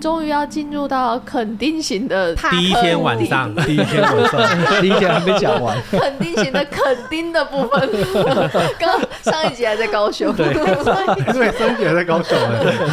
[0.00, 4.40] 终于要进入到肯定型的第一天晚上，第一天晚上，
[4.80, 5.76] 第一天还没讲完。
[5.90, 7.90] 肯定型的肯定的部分，
[8.78, 12.36] 刚上一集还在高雄，对，上一集还在高雄，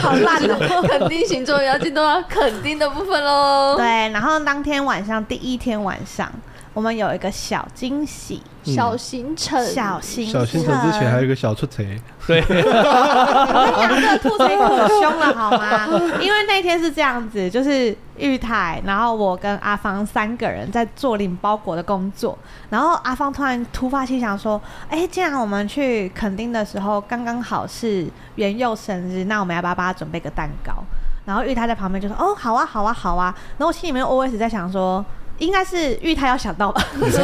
[0.02, 0.58] 好烂的。
[0.88, 3.76] 肯定型终于要进入到肯定的部分喽。
[3.78, 6.32] 对，然后当天晚上第一天晚上。
[6.74, 15.88] 我们有一个小惊喜，小行程，小行小行程之前还有一个小出贼，对，我 跟你讲，这个兔贼可凶了，好吗？
[16.20, 22.36] 因为那天是这样子，就是玉台，然后我跟阿芳三个人在做领包裹的工作，
[22.72, 30.74] 然后阿芳突然突发奇想说：“哎，既然我们去垦丁的时候刚刚好是元佑生日，那我们要不要帮他准备个蛋糕？”
[31.26, 35.06] 然后玉台在旁边就说：“哦，好啊，好啊，好啊。”然后我心里面 always 在想说。
[35.40, 36.82] 应该是玉泰要想到吧？
[36.94, 37.24] 怎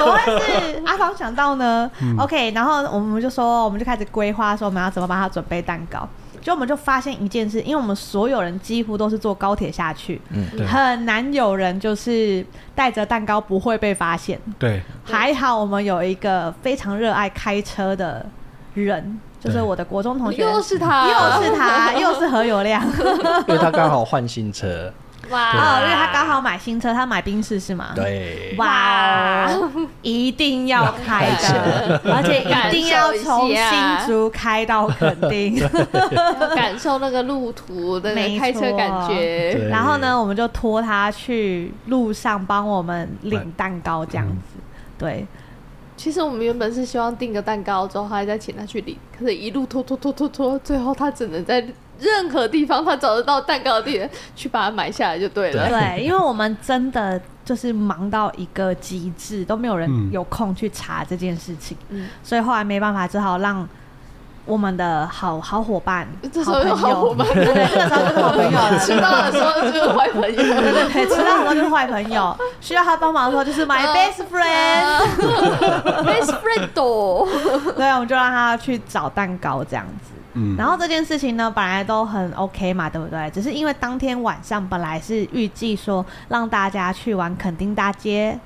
[0.00, 6.08] 么会是阿芳想到呢、嗯、？OK，然后我们就说，我们就开始规划，说我们要怎么帮他准备蛋糕。
[6.40, 14.38] 就我们就发现一件事，因为我们所有人几乎都是坐高铁下去，嗯，很难有人就是带着蛋糕不会被发现。
[14.58, 18.26] 对，还好我们有一个非常热爱开车的
[18.74, 22.82] 人，就是我的国中同学，又是他，又是他，又是何友亮，
[23.48, 24.92] 因为他刚好换新车。
[25.30, 25.50] 哇。
[25.52, 27.92] 哦，因为他刚好买新车，他买宾士是吗？
[27.94, 28.54] 对。
[28.58, 29.48] 哇，
[30.02, 35.56] 一定要开的，而且一定要从新竹开到垦丁，
[36.54, 39.68] 感受那个路途的开车感觉。
[39.70, 44.58] 然后呢，我们就拖他去路上帮我们领蛋糕，这样子。
[44.98, 45.26] 对，
[45.96, 51.64] 其实我们原本是希望订个蛋糕之后，还再请他去领，可是一路拖拖拖拖拖，最后他只能在。
[51.98, 55.68] 任何地方他找得到蛋糕的地方，去把它买下来就对了。
[55.68, 61.76] 对，因为我们真的就是忙到一个极致，都没有人有空去查这件事情。
[61.90, 63.66] 嗯，所以后来没办法，只好让
[64.46, 68.78] 我们的好好伙伴、这时候有好伙伴，对，这个时候就是好朋友了。
[68.78, 72.36] 迟到的时候就是坏朋友，对对对，迟到的时候就是坏朋友。
[72.60, 76.68] 需要他帮忙的时候就是 my best friend，best friend。
[77.74, 80.10] 对，我们就让他去找蛋糕这样子。
[80.34, 83.30] 嗯，然后这件事情呢，本来都很 OK 嘛，对不对？
[83.30, 88.38] 只是因为当天晚上本来是预计说让大家去玩垦丁大街，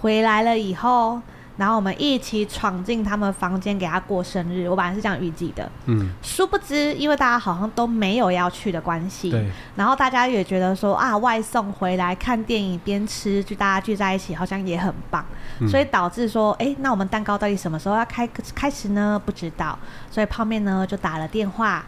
[0.00, 1.20] 回来了以后。
[1.58, 5.70] 然后我们一起闯进他们房间给他过生日，我本来是这样预计的。
[5.84, 9.46] 嗯，殊不知因为大家好像都没有要去的关系，对。
[9.76, 15.36] 然后大家也觉得说啊，外送回来看电影边吃，就大家聚在一起好像也很棒，嗯、
[15.68, 19.20] 所以导致说，哎，那我们蛋糕到底什么时候要开开始呢？
[19.24, 19.78] 不知道。
[20.10, 21.84] 所以泡面呢就打了电话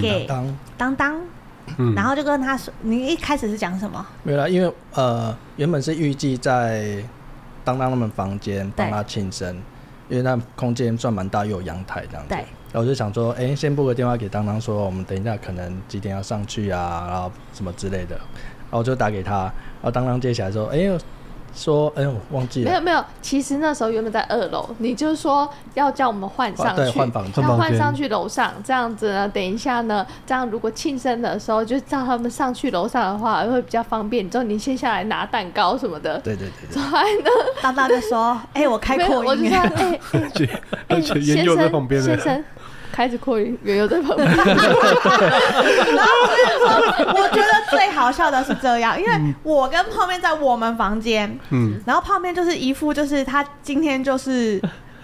[0.00, 0.26] 给
[0.76, 1.20] 当当
[1.94, 4.06] 然后就跟他说，你一开始是讲什么？
[4.22, 7.02] 没有啦，因为呃原本是预计在。
[7.66, 9.52] 当当他们房间帮他庆生，
[10.08, 12.28] 因为那空间算蛮大，又有阳台这样子。
[12.28, 12.36] 对。
[12.36, 18.14] 然后我就想说，哎、欸，先拨个电话给当当，说我们等一下可能几点要上去啊，然后什么之类的。
[18.14, 20.98] 然后我就打给他，然后当当接起来说，哎、欸。
[21.56, 22.70] 说，哎呦，忘记了。
[22.70, 34.28] 没有没有，其实那时候原本在二楼，你就是说要叫我们换上去，啊、换房要换上去楼上，这样子呢，等一下呢，这样如果庆生的时候就叫他们上去楼上的话，会比较方便。
[34.28, 36.18] 之后你先下来拿蛋糕什么的。
[36.18, 36.82] 对对对对。
[36.82, 37.30] 后来呢，
[37.62, 42.44] 大大就说，哎、欸，我开扩音，我就说，哎、欸，哎、欸，先生，先生。
[42.96, 44.26] 开始扩音，圆圆在旁边。
[44.34, 44.38] 然
[46.06, 46.12] 后
[47.12, 54.58] 我觉得最好笑的是这样，因为我跟泡面在我们房间，嗯，然后泡面就是一副就是他今天就是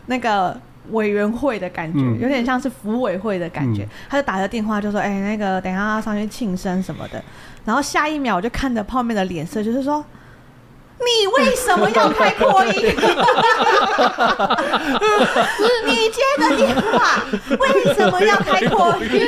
[0.06, 0.58] 那个
[0.92, 7.22] 委员会的感觉，嗯、有点像是服委会的感觉，嗯、他就打个电话就说：“哎、欸，那个等一下要上去庆生什么的。”
[7.66, 10.02] 然后下一秒我就看着泡面的脸色，就是说。
[10.98, 12.72] 你为什么要开扩音？
[15.86, 17.24] 你接个电话，
[17.58, 19.26] 为什么要开扩音？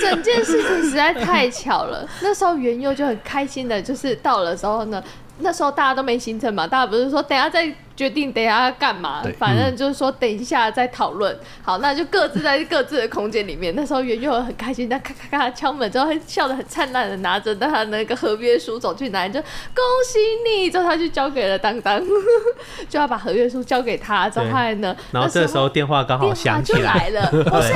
[0.00, 2.08] 整件事情实在太巧了。
[2.20, 5.02] 那时候元佑就很开心的，就是到了时候呢，
[5.38, 7.74] 那时候大家都没行程嘛，大家不是说等下再。
[7.96, 11.38] 决定等一下要干嘛，反正就是说等一下再讨论。
[11.62, 13.74] 好，那就各自在各自的空间里面。
[13.76, 20.70] 那时候元佑很开心，他咔咔咔敲门之后，笑得很灿烂的拿着他那个合约书走去拿，就恭喜你。
[20.70, 22.00] 之后他就交给了当当，
[22.88, 24.30] 就要把合约书交给他。
[24.30, 27.72] 之后他呢，然后这时候电话刚好响起来了， 不是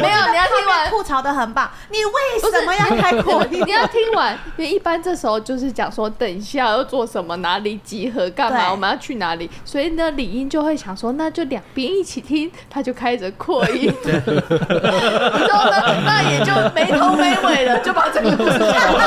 [0.00, 1.70] 没有，你要听完吐槽的很棒。
[1.90, 3.62] 你为什么要开扩音？
[3.66, 9.50] 你要听完，因为一般这时候就是讲说等一下要做什么，哪里集合，干嘛，我们要去哪里。
[9.64, 18.98] 所以呢，李英就会想说，那就两边一起听，他就开着扩音， 然后呢，那也就没头没尾了，就把整个故事讲完，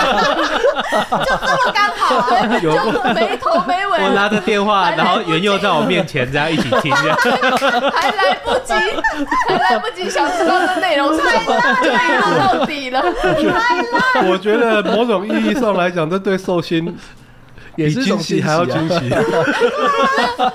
[1.25, 2.69] 就这么刚好，啊，就
[3.13, 4.03] 没头没尾。
[4.03, 8.73] 我拿着电话，然后元佑在我面前这样一起听，还来不及，
[9.47, 13.01] 还来不及想知道的内容是什么，就一路到底了。
[13.21, 13.81] 太
[14.21, 16.95] 烂我觉得某种意义上来讲，这对寿星。
[17.75, 18.95] 比惊喜还要惊喜！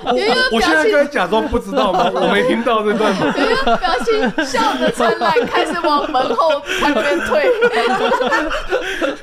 [0.03, 2.11] 我我现在该假装不知道吗？
[2.13, 3.33] 我没听到这段吗？
[3.77, 7.49] 表情笑得灿烂， 开始往门后那边退。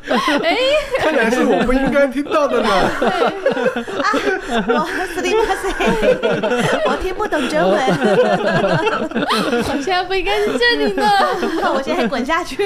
[0.42, 0.56] 哎，
[1.00, 2.68] 看来是我不应该听到的呢。
[4.66, 5.70] 我是你妈谁？
[6.86, 7.78] 我听不懂中文。
[9.66, 11.02] 我现在不应该是这里呢。
[11.60, 12.64] 那我现在滚下去。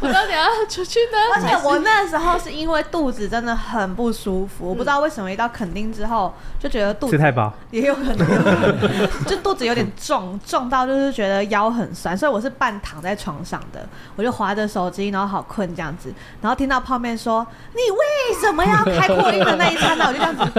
[0.00, 1.18] 我到底要出去呢？
[1.34, 8.26] 而且我那时候是因为肚子真的很不舒服，我不知道为什么一到垦丁之后就觉得肚子太饱，也有可能，
[9.26, 13.86] 就肚子有点重，重到就是觉得腰很酸，所以我是半躺在床上的，
[14.16, 17.98] 我就划着手机，然后好困这样子，然后听到泡面说：“你为
[18.40, 20.42] 什么要开扩音的那一刹那，我就这样子，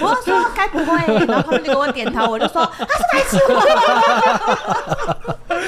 [0.00, 0.96] 我就说该不会，
[1.26, 3.70] 然后泡面就给我点头，我就说他是白痴，我说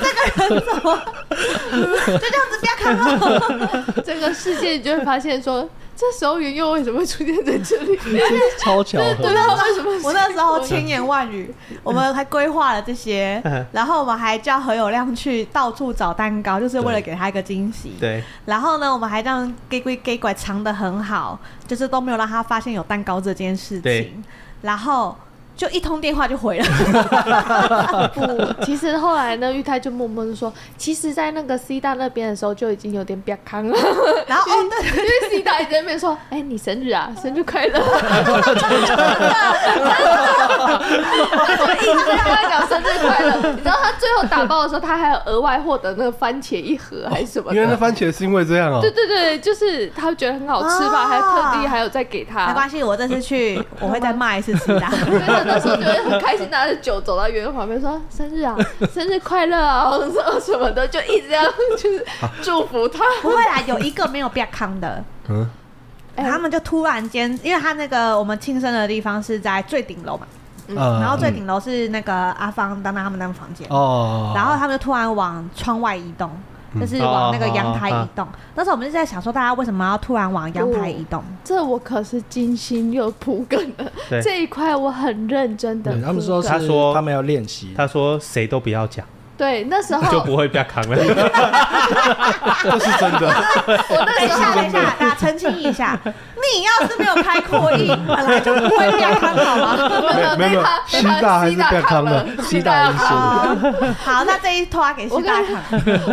[0.00, 0.86] 这个人怎么？”
[1.72, 3.00] 就这样子，不要看了。
[4.04, 7.98] 这个世界你就会发现说，这时候元佑为什么会出现在这里？
[8.58, 9.14] 超巧合。
[9.14, 10.00] 对，为什么？
[10.04, 13.40] 我那时候千言万语，我们还规划了这些，
[13.72, 17.94] 然后我们还叫何友亮去到处找蛋糕，就是为了给他一个惊喜。
[18.00, 18.22] 对。
[18.46, 24.24] 然后呢，我们还这样给鬼给拐藏得很好，就是都没有让他发现有蛋糕这件事情。
[24.62, 25.16] 然后。
[25.62, 26.64] 就一通电话就回了。
[28.12, 28.20] 不，
[28.64, 33.78] 其实后来呢，玉泰就默默的说，其实，在那个 C 大那边的时候就已经有点变康了。
[34.26, 37.78] 然后，哦，对，因为 C 大一直在那边说，哎，你生日啊，生日快乐。
[37.78, 37.82] 一
[41.84, 43.36] 直跟他讲生日快乐。
[43.52, 47.54] 你知道他最后打包的时候，他还有额外获得那个番茄一盒还是什么？
[47.54, 48.80] 因为那番茄是因为这样哦。
[48.80, 52.48] 对对对，就是他觉得很好吃吧，还特地还有再给他。
[52.48, 54.90] 没关系，我这次去我会再骂一次 C 大。
[55.52, 58.56] 那时候就会很开心，拿着酒走到圆圆旁边说：“生日啊，
[58.92, 59.90] 生日快乐啊，
[60.40, 62.04] 什么的，就一直这样就是
[62.42, 65.48] 祝福他。”不会啦，有一个没有变康的，嗯，
[66.16, 70.26] 他们就突然间，因为他那个我们庆生的地方是在最顶楼嘛，
[70.68, 73.66] 嗯，然后最顶楼是那个阿芳、当当他们那个房间。
[73.70, 76.30] 哦，然后他们就突然往窗外移动。
[76.80, 81.22] 就是往那个阳台移动，那时候我们就在想说，大家为什么要突然往阳台移动？
[81.44, 83.92] 这我可是精心又铺梗的，
[84.22, 85.92] 这一块我很认真的。
[86.00, 89.04] 他们说，他说他们要练习，他说谁都不要讲。
[89.42, 90.96] 对，那时候就不会被扛了。
[90.96, 93.26] 这是真的。
[93.88, 99.76] 我等一下，等一下，大家澄清一下，你要是没有开扩音，本来就不会被扛，好吗？
[100.14, 103.04] 没有没有，西大还是被扛了，西大因素。
[104.04, 105.60] 好，那这一拖给西大扛。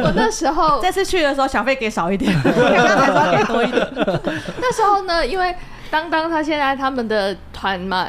[0.02, 3.88] 我那时候这次去的时候，小费给少一点， 刚才说给多一点。
[4.60, 5.56] 那时候呢，因为
[5.92, 8.08] 当当他现在他们的团嘛。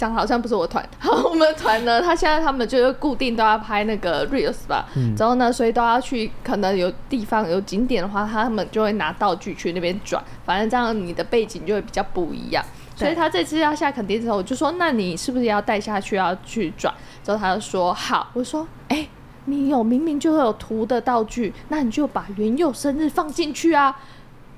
[0.00, 12.64] 讲好像不是我团， 好，我们团呢，他现在他们就是固定都要拍那个 reels 吧，嗯，然后呢，所以都要去，可能有地方有景点的话，他们就会拿道具去那边转，反正这样你的背景就会比较不一样。
[12.96, 16.94] 所以他这次要下垦丁的时候，我就说，那你是不是要带下去要去转？
[17.22, 19.08] 之后他就说好，我说，哎，欸，
[19.44, 23.94] 你有明明就会有图的道具，那你就把元佑生日放进去啊。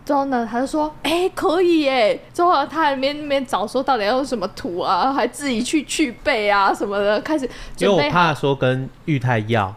[0.05, 7.49] 之后呢，他就说：“哎、可以哎。”之后他还没没找说到底要用什么图啊，还自己去去背啊什么的，开始。
[7.79, 9.75] 因为我怕说跟玉泰要，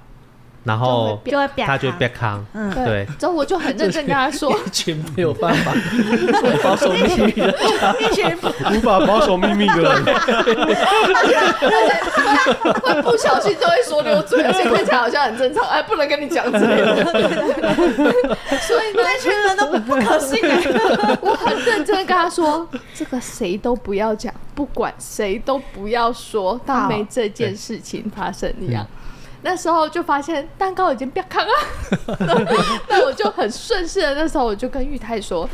[0.65, 3.07] 然后就会他就会变康，嗯，对。
[3.19, 5.71] 之后我就很认真跟他说，一群没有办法
[6.63, 7.55] 保守秘密的，
[8.01, 8.35] 一群
[8.71, 10.03] 无法保守秘密的人，
[12.81, 17.05] 会不小心就会说溜嘴，而且看起来好像很正常，哎，不能跟你讲之类的。
[18.61, 20.59] 所以那群人都不可信哎，
[21.21, 28.83] 我很认真跟他说，这个谁都不要讲，不管谁都不要说，当没这件事情发生一样。
[29.45, 32.17] 那时候就发现蛋糕已经变康了，
[32.89, 34.15] 那我就很顺势的。
[34.15, 35.47] 那时候我就跟玉泰说：“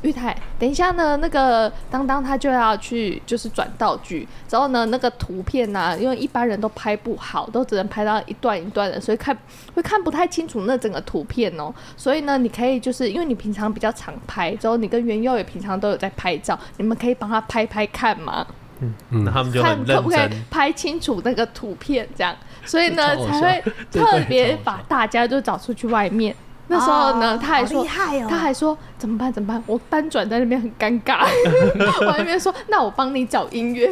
[0.00, 9.36] 玉泰，等一下呢，那个当当他就要去就是转道具，之后呢那个图片呢、啊，因为一般人都拍不好，都只能拍到一段一段的，所以看
[9.74, 11.70] 会看不太清楚那整个图片哦。
[11.98, 18.46] 所以呢，你可以就是因为你平常比较常拍，之后你跟元佑也平常都有在拍照，你们可以帮他拍拍看嘛？
[18.80, 26.34] 嗯嗯，他们就很认真，看可不可以拍清楚那个图片这样。”所以呢，才会特别把大家都找出去外面。
[26.68, 27.84] 那时候呢，他还说，
[28.28, 29.30] 他还说怎么办？
[29.32, 29.62] 怎么办？
[29.66, 31.26] 我翻转在那边很尴尬。
[32.06, 33.86] 我还没说，那我帮你找音乐。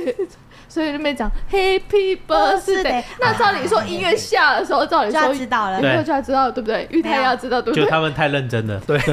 [0.73, 6.89] 所以那边讲 Happy Birthday，那照理说音乐下的时候，照理说知道了，音乐就要知道，对不对？
[6.91, 7.85] 玉泰要知道，对不对？
[7.85, 8.97] 就他们太认真了，对。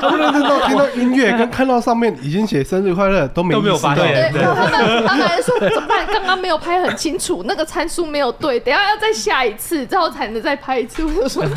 [0.00, 4.32] 他们认真到听到音乐跟看到上面已经写生日快乐都没都没有发现。
[4.32, 6.06] 他们他们还说怎么办？
[6.06, 11.04] 刚刚没有拍很清楚，那个参数没有对，等下要再下一次，之后才能再拍一次。
[11.04, 11.48] 我就说，我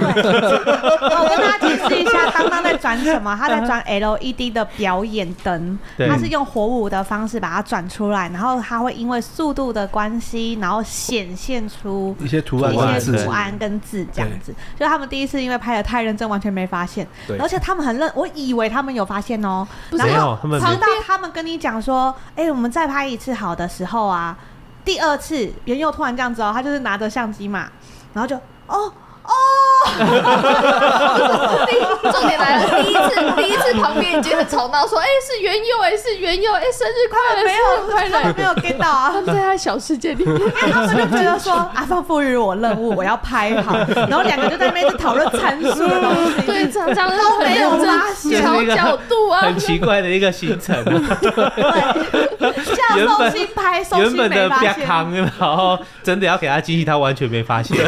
[1.30, 3.34] 跟大家解释一下，当当在转什么？
[3.40, 8.49] 他在转 LED 的表演灯，他是用火舞的方式把它转出来，然后。
[8.50, 14.54] 然后它会因为速度的关系，然后显现出一些图案、一些图案跟字这样子。
[14.80, 17.08] 就他们第一次因为拍的太认真，完全没发现。
[17.40, 19.68] 而且他们很认，我以为他们有发现哦。
[19.92, 24.38] 然后直到他们跟你讲说：“哎，我们再拍一次好的时候啊。”
[24.86, 27.70] 第二次元佑突然这样子哦，他就是拿着相机嘛，
[28.14, 28.36] 然后就
[28.68, 28.92] 哦。
[29.30, 29.34] 哦，
[32.12, 51.00] 重点来了，第一次第一次旁边已经很吵闹，说，哎，是原佑，哎，是原佑，哎，生日快乐，没有快乐，没有 get 到啊，他们在他小世界里面，因为他们就觉得说阿芳赋予我任务，我要拍好，然后两个就在那边讨论参数的东西，对，常常都没有发现调角度啊，很奇怪的一个行程，对，
[52.66, 52.76] 像
[53.08, 54.88] 寿星拍寿星没发现，
[55.40, 57.78] 然后真的要给他惊喜，他完全没发现。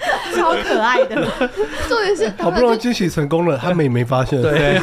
[0.34, 1.16] 超可爱的，
[1.88, 4.40] 重点是好不容易惊喜成功了， 他们也没发现。
[4.40, 4.74] 对，对，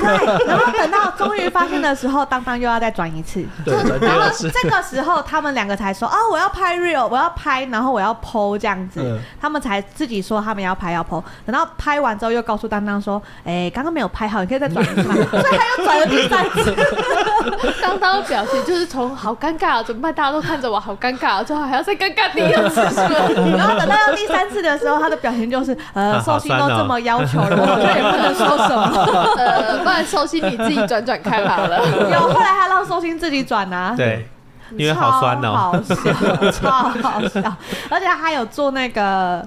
[0.46, 3.44] 然后等到终于发现的时候，当当又要再转一次。
[3.66, 9.02] 对，然后这个时候他们两个才说：“哦，我要拍 real，我要拍，然后我要 po 这样子。
[9.04, 11.24] 嗯”他们才自己说他们要拍要 po。
[11.46, 16.76] 等到拍完之后，又告诉当当说：“哎、欸，刚刚没有拍好，你可以再转一次嘛。”所以他又转了第三次。
[17.82, 20.14] 当当的表情就是从好尴尬啊，怎么办？
[20.14, 22.82] 大家都看着我，好尴尬啊，最后还要再尴尬第二次。
[23.58, 29.34] 然后等到要第三次的时候，他的表情就是呃，寿星都这么要求了，我也不能说什么。
[29.38, 31.80] 呃，不然寿星你自己转转看好了。
[32.12, 33.94] 有，后来他让寿星自己转啊。
[33.96, 34.28] 对，
[34.76, 36.72] 因为好酸哦，好笑，超
[37.02, 37.42] 好笑，
[37.90, 39.46] 而且他还有做那个。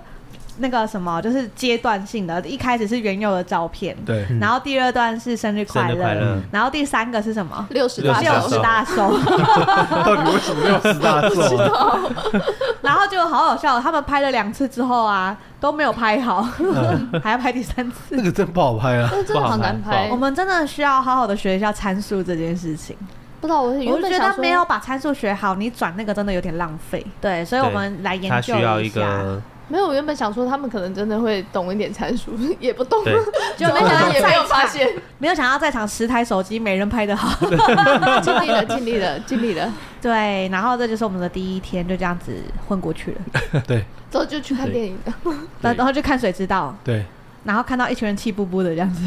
[0.61, 7.67] 那个什么，就是阶段性的，一开始是原有的照片，对，然后第二段是生日快乐，然后第三个是什么？
[7.71, 9.11] 六十大寿，六十大寿，
[10.05, 12.41] 到底为什么六十大寿？
[12.83, 16.43] 然后就好好笑，他们拍了两次之后啊，都没有拍好，
[17.23, 20.09] 还要拍第三次，那个真不好拍啊，真的好难拍。
[20.11, 22.97] 我们真的需要好好的学一下参数这件事情。
[23.41, 27.05] 不知道，我我觉得没有把参数学好，你转那个真的有点浪费。
[27.21, 29.23] 对，所以我们来研究一下。
[29.71, 33.03] 没有，我原本想说他们可能真的会懂一点参数， 也不懂，
[33.57, 37.39] 就没想到也没有发现，没有想到在场十台手机没人拍的好，
[38.21, 39.73] 尽力了，尽力了，尽力了。
[40.03, 42.33] 对，然后这就是我们的第一天，就这样子
[42.67, 43.63] 混过去了。
[43.67, 45.15] 对，之后就去看电影了，
[45.61, 46.75] 然然后就看水知道。
[46.83, 47.05] 对，
[47.45, 49.03] 然后看到一群人气不不的这样子。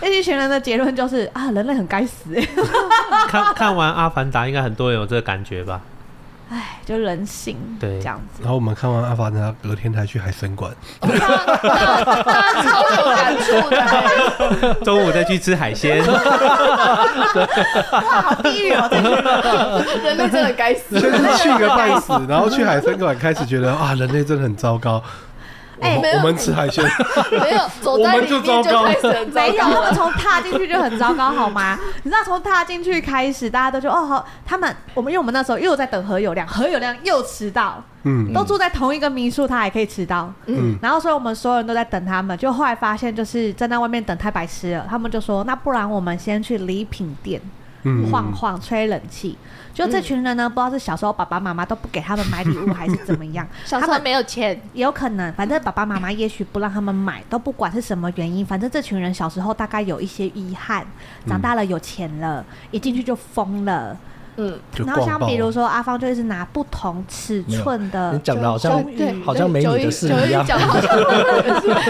[0.00, 2.34] 对，一群人的结论就是啊，人类很该死。
[3.28, 5.80] 看看完《阿凡达》，应该很多人有这个感觉吧。
[6.50, 8.42] 哎，就人性对这样子。
[8.42, 10.70] 然后我们看完《阿凡达》，隔天才去海参馆，
[11.00, 11.08] 超
[12.96, 14.74] 有感触的。
[14.84, 16.12] 中午再去吃海鲜，哇，
[18.22, 18.88] 好地狱哦！
[20.04, 25.02] 人类真的该死，先是去个半死，然后去海参馆，开始觉得啊，人类真的很糟糕。
[25.80, 26.84] 哎，我们吃海鲜，
[27.30, 29.50] 没有走在里面就开始很糟糕。
[29.50, 31.78] 没有，他们从踏进去就很糟糕，好吗？
[32.04, 47.40] 你知道从踏进去开始，大家都觉得哦好，他们我们因为我们那时候又在等何友亮，何友亮又迟到，嗯，都住在同一个民宿，他还可以迟到，嗯，然后所以我们所有人都在等他们，就后来发现就是站在外面等太白痴了，他们就说那不然我们先去礼品店。
[48.10, 49.36] 晃晃吹冷气。
[49.74, 55.32] 就这群人呢，不知道是小时候爸爸妈妈都不给他们买礼物，还是怎么样， 小时候没有钱，也有可能。
[55.32, 58.46] 反正爸爸妈妈也许不让他们买，都不管是什么原因。
[58.46, 60.86] 反正这群人小时候大概有一些遗憾，
[61.26, 63.98] 长大了有钱了，一进去就疯了。
[64.36, 68.84] 嗯，然后像比如说阿芳就一直拿不同尺寸的，你讲的好像
[69.24, 70.44] 好像没你的事一样。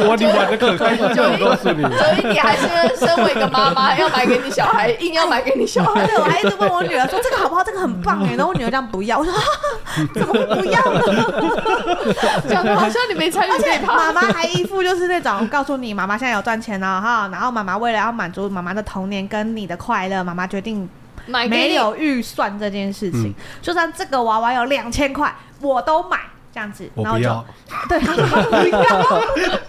[0.07, 6.07] 我你玩的可开心，我告诉你，所以你还是身为一个妈妈， 要买给你小孩，硬要买给你小孩。
[6.07, 7.65] 对，我还一直问我女儿说这个好不好？
[7.65, 8.35] 这个很棒哎。
[8.37, 9.33] 然后我女儿这样不要，我说
[10.15, 11.01] 怎么会不要呢？
[12.49, 13.51] 讲的好像你没参与。
[13.51, 20.87] 而且妈妈还一副就是那种告诉你，妈妈现在有赚钱了哈，然后妈妈为了要满足妈妈的童年跟你的快乐，妈妈决定。
[21.26, 26.19] 没有预算这件事情，嗯、就算这个娃娃有两千块，我都买
[26.52, 26.88] 这样子。
[26.95, 27.45] 然后就我
[27.88, 28.31] 对，他说不
[28.69, 28.81] 要。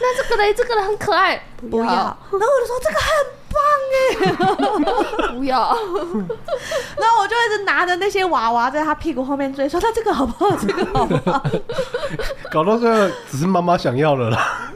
[0.00, 1.86] 那这个嘞，这个很可爱，不要。
[1.86, 3.12] 然后我就说这个很
[3.52, 3.58] 棒
[3.94, 5.76] 哎， 不要。
[6.96, 10.56] 然后我就一直拿着那些娃娃在他屁股后面追，说他这个好不好？
[10.56, 11.42] 这个好不好？
[12.50, 14.70] 搞到这个只是妈妈想要的啦。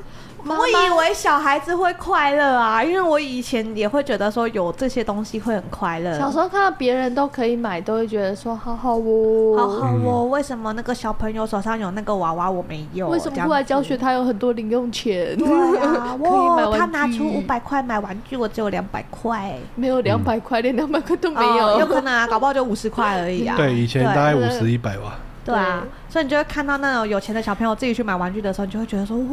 [0.49, 6.17] 我以为小孩子会快乐啊，因为我以前也会觉得说有这些东西会很快乐。
[6.19, 10.25] 小时候看到别人都可以买，都会觉得说好好哦，好好哦。
[10.27, 13.09] 为什么那个小朋友手上有那个娃娃我没有？
[13.09, 15.37] 为什么后来教学他有很多零用钱？
[15.37, 16.79] 对啊， 可以买玩具。
[16.79, 21.81] 他拿出五百块买玩具，我只有两百块，没有两百块，连两百块都没有。
[21.81, 23.57] 有可能啊，搞不好就五十块而已啊。
[23.57, 25.19] 对，以前大概五十一百吧。
[25.47, 29.25] 对啊，所以你就会看到那种有钱的小朋友自己去买玩具的时候，你就会觉得说，哇，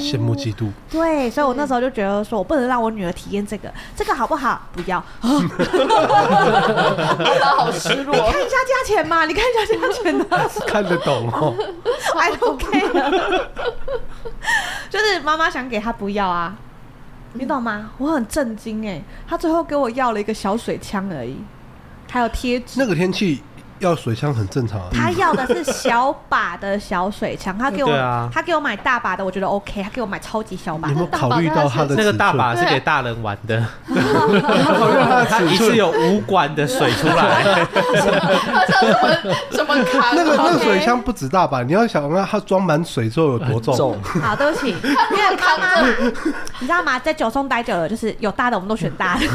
[0.00, 0.70] 羡慕嫉妒。
[0.90, 4.62] 对，所以我那时候就觉得说，我不能让我女儿体验这个，这个好不好？
[4.72, 4.98] 不要。
[5.20, 5.28] 好
[7.70, 8.14] 失落。
[8.14, 10.24] 你看一下价钱嘛，你看一下价钱呢。
[10.66, 11.54] 看得懂哦。
[12.16, 13.46] I don't care。
[14.88, 16.56] 就是妈妈想给他不要啊，
[17.34, 17.90] 你懂吗？
[17.98, 21.36] 我很震惊哎，他最后给我要了一个小水枪而已，
[22.10, 22.80] 还有贴纸。
[22.80, 23.42] 那个天气。
[23.80, 24.80] 要水枪很正常。
[24.92, 27.90] 他要的是小把的小水枪， 他给我，
[28.32, 29.82] 他给我买大把的，我觉得 OK。
[29.82, 30.88] 他给我买超级小把。
[30.88, 33.64] 你有没有考虑到他的那个大把是给大人玩的？
[35.28, 37.42] 他一次有五管的水出来。
[37.72, 40.14] 他想怎么什么扛？
[40.14, 44.00] 那个那个水枪不止大把，你要想让它装满水之后有多重。
[44.02, 45.80] 好，对不起，因为扛啊，
[46.60, 46.98] 你知道吗？
[46.98, 49.26] 在九松待久了，就是有大的我们都选大的。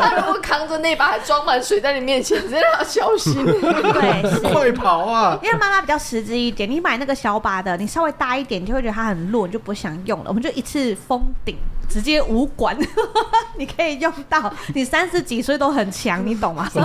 [0.00, 3.46] 他如果扛着那把还装满水在你面前，真的要小心。
[3.60, 5.38] 对，快跑啊！
[5.42, 10.24] 因为妈妈比较实质一点，你买那个小把的，你稍微大一点，你就会觉得它很弱，你就不想用了。
[10.28, 11.56] 我们就一次封顶，
[11.88, 12.76] 直接无管，
[13.56, 16.68] 你可以用到你三十几岁都很强，你懂吗？
[16.72, 16.82] 坏，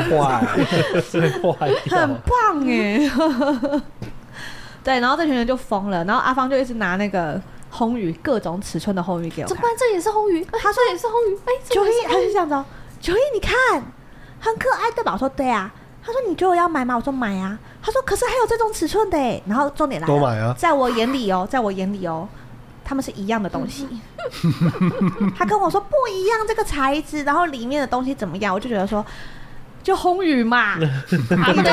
[1.90, 3.10] 很棒耶！
[4.84, 9.50] 对，然后这群人就疯了，然后阿芳就一直拿那个红鱼，各种尺寸的红鱼给我看。
[9.50, 9.72] 怎么办？
[9.78, 10.46] 这也是红鱼？
[10.46, 11.36] 他说也是红鱼。
[11.46, 12.64] 哎，九一，他是这样子哦。
[13.00, 13.54] 九一，你看，
[14.40, 15.14] 很可爱对吧？
[15.14, 15.74] 我说对啊。
[16.06, 20.54] 他说：“你觉得我要买吗？”我说：“买啊。”他说：“可是还有这种尺寸的诶。”然后重点来了，买啊！
[20.58, 22.28] 在我眼里哦，在我眼里哦，
[22.84, 23.88] 他们是一样的东西。
[25.36, 28.54] 他跟我说不一样，这个材质，然后里面的东西怎么样？
[28.54, 29.04] 我就觉得说，
[29.82, 30.78] 就红雨嘛，
[31.30, 31.72] 咱们得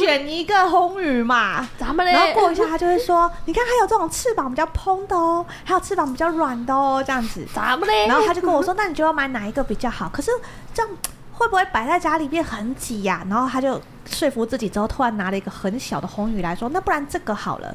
[0.00, 2.12] 选一个红雨嘛，咱们嘞。
[2.12, 10.30] 然后过一下，他就会说：“你看，还有这种翅膀比较蓬的哦，还有翅膀比较软的哦，这样子，咱们嘞。”然后他就跟我说：“那你就要买哪一个比较好？”可是
[10.72, 10.90] 这样。
[11.36, 13.26] 会不会摆在家里面很挤呀、啊？
[13.28, 17.74] 然后他就说服自己之后，突然拿了一个很小的红鱼来说：“那不然这个好了。”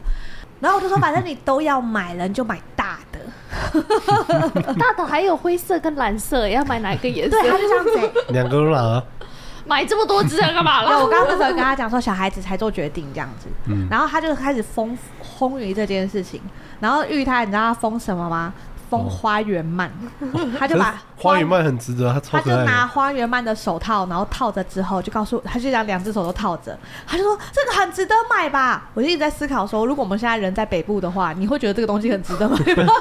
[0.59, 3.19] 然后我就说：“反正你都要买了，你就买大的。”
[4.79, 7.41] 大的还有灰色跟蓝色，要买哪一个颜色？
[7.41, 8.23] 对，他就这样子。
[8.29, 9.05] 两个都拿了。
[9.65, 10.97] 买这么多只要干嘛了？
[10.97, 13.47] 我刚刚那时候跟他讲说，小孩子才做决定这样子。
[13.67, 13.87] 嗯。
[13.89, 16.41] 然后他就开始封烘鱼这件事情。
[16.79, 18.53] 然后玉泰，你知道他封什么吗？
[18.89, 19.91] 封花园漫，
[20.58, 28.89] 他就把花园漫很值得，他他就拿花园漫的手套，然后套着之后，就告诉他就讲两只手都套着，他就说这个很值得买吧。
[28.95, 32.93] 我就一直在思考说，如果我们现在人在北部的话，你会觉得这个东西很值得买吗？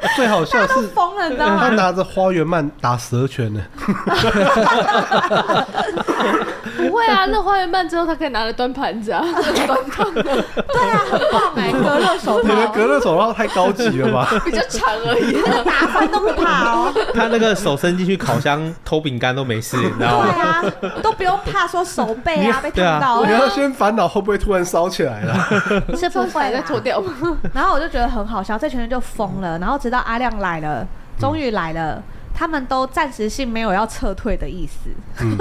[0.16, 1.58] 最好笑是疯了，你知道吗？
[1.60, 3.60] 他拿着花园漫打蛇拳呢。
[6.76, 9.24] 不会啊，那花园漫之后他可以拿来端盘子啊，
[9.66, 10.12] 端汤。
[10.14, 10.22] 对
[10.90, 12.66] 啊，很棒哎，隔热手套。
[12.72, 14.28] 隔热手套太高级了吧？
[14.44, 15.32] 比较长而已，
[15.64, 16.92] 打翻都不怕哦。
[17.14, 20.26] 他那个手伸进去烤箱偷饼干都没事，你知道吗？
[20.30, 23.24] 对啊，都不用怕说手背啊被烫到。
[23.24, 25.34] 你要先烦恼会不会突然烧起来了？
[25.96, 27.02] 是不会再脱掉。
[27.54, 29.58] 然后我就觉得很好笑，这群人就疯了。
[29.58, 30.86] 然后直到阿亮来了，
[31.18, 32.02] 终于来了。
[32.40, 34.88] 他们都暂时性没有要撤退的意思。
[35.20, 35.36] 嗯、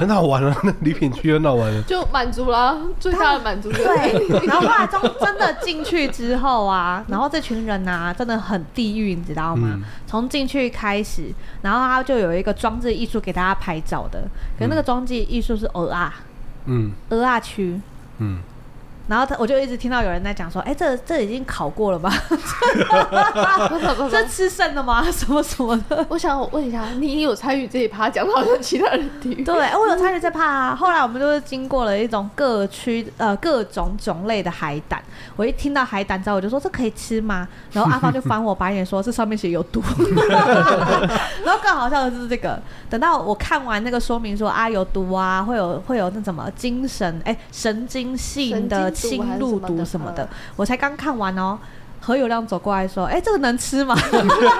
[0.00, 3.70] 很好玩啊， 那礼品区很好玩，就满足了最大的满足。
[3.70, 9.78] 对，然后后来中真的进去之后啊，然后这群人啊真的很地狱，你知道吗？
[10.06, 14.22] 从、嗯、进去开始，然后他就有一个装置艺术给大家拍照的，
[14.58, 16.14] 可是那个装置艺术是鹅啊，
[16.64, 17.78] 嗯，鹅啊区，
[18.16, 18.38] 嗯。
[19.06, 22.10] 然后他，我就一直听到有人在讲说：“哎，这这已经烤过了吧？
[24.10, 25.04] 这吃剩的吗？
[25.12, 29.44] 什么什么的？”我想问一下，你有参与这一趴讲的好像其他人地狱？
[29.44, 30.74] 对，我有参与这趴啊。
[30.74, 35.02] 后来我们就是经过了一种各区呃各种种类的海胆。
[35.36, 39.82] 我一听到海胆之后，我就说：“这可以吃吗？”然后阿芳就翻我白眼说：“这上面写有毒。”
[41.44, 48.93] 然后更好笑的就是这个，等到我看完那个说明说啊有毒啊，会有会有那什么精神哎神经性的。
[48.94, 51.58] 心路读什么的，我才刚看完哦。
[52.04, 53.96] 何友亮走过来说：“哎、欸，这个能吃吗？”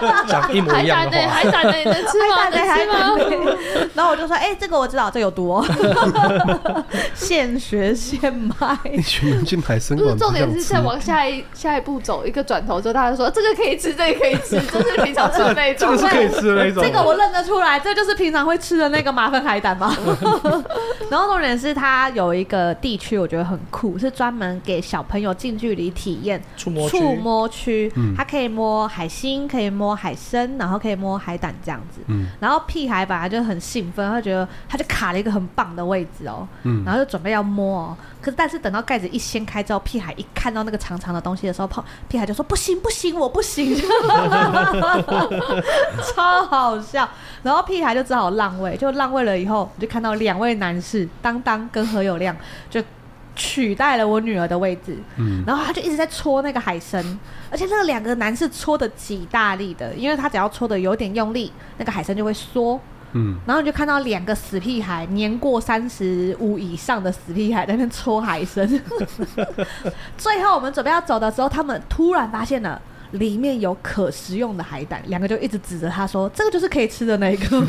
[0.26, 1.28] 讲一模一样的话。
[1.28, 2.48] 海胆的，海胆的，能吃吗？
[2.48, 3.56] 能吃吗？
[3.94, 5.64] 然后我就说：“哎、欸，这个我知道，这个、有毒哦。
[7.14, 8.78] ”现学现卖。
[8.84, 10.16] 你全民进海参馆。
[10.16, 16.82] 重点是再往下一下一步走，一个转头之后，大家说：“这个可以吃，这个可以吃， 这是平常吃的那种。”这个是可以吃的那种。
[16.82, 19.94] 这个我认得出来，这就是平常会吃的那个马粪海胆吗？
[21.10, 27.33] 然后重点是它有一个地区，我觉得很酷，是专门给小朋友近距离体验触摸触摸。
[27.34, 32.00] 摸区，他可以摸海星，可以摸海参，然后可以摸海胆这样子。
[32.06, 36.46] 嗯，然后屁孩本来就很兴奋，他觉得他就卡了一个很棒的位置哦。
[36.62, 37.96] 嗯，然后就准备要摸哦。
[38.20, 43.74] 可是但是等到盖子一掀开之后，屁孩一看到那个长长的东西的时候，胖屁孩就说：“不行不行，我不行。
[46.14, 47.08] ”超好笑。
[47.42, 52.36] 然后屁孩就只好让位，就让位了以后，就看到两位男士，当当跟何有亮
[52.70, 52.80] 就。
[53.36, 57.04] 取代了我女儿的位置，嗯，然后他就一直在搓那个海参，
[57.50, 62.80] 而且那个两个男士搓的极大力的，因为他只要搓的有点用力，那个海参就会缩，
[63.12, 68.68] 嗯，然后你就看到两个死屁孩，年过三十五以上的死屁孩在那边戳海参，
[70.16, 72.80] 最后我们准备要走的时候，他们突然发现了
[73.12, 77.62] 里面有可食用的海胆，两个就一直指着他说：“这个就是可以吃的那一个。”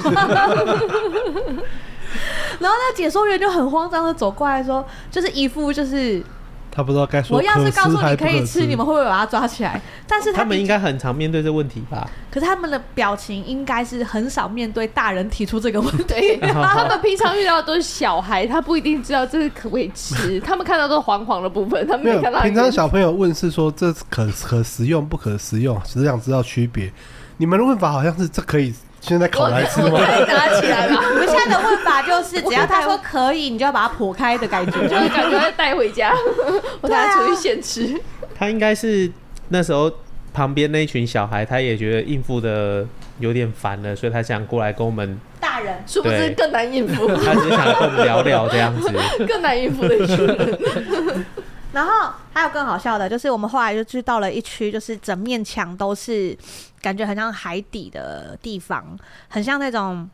[2.60, 6.24] 然后那解说员就很慌张的走过来说：“就是一副就是
[6.72, 9.80] 他不知道该说，我要是告诉你可以吃，你们会不会把他抓起来？
[10.06, 12.06] 但是他，他们应该很常面对这问题吧？
[12.30, 16.38] 可是他们的表情应该是很少面对大人提出这个问题。
[16.44, 20.38] 他们平常遇到的都是小孩，他不一定知道这是可不可以吃。
[20.46, 22.42] 他们看到都是黄黄的部分，他们没有看到。
[22.42, 26.92] 平常小朋友问是说这可可食用不可食用，只是想知道区别。
[27.38, 28.74] 你们的问法好像是这可以。”
[29.08, 30.00] 现在烤来吃吗？
[30.00, 30.96] 拿起来吧。
[31.14, 36.12] 我们现在的问法就是，只要他说可以，你就要把它剖开的感觉， 就是感觉带回家，
[36.82, 37.96] 我带他出去现吃。
[38.38, 39.10] 他应该是
[39.50, 39.92] 那时候
[40.34, 42.86] 旁边那一群小孩，他也觉得应付的
[43.20, 47.08] 有点烦了，所以他想过来跟我们大人，是不是更难应付？
[47.08, 48.90] 他只是想跟我们聊聊这样子，
[49.28, 51.26] 更难应付的一群人。
[51.76, 56.36] 然后还有更好笑的，就是我们后来就去到了一区，就是整面墙都是
[56.82, 60.10] 感觉很像海底的地方，很像那种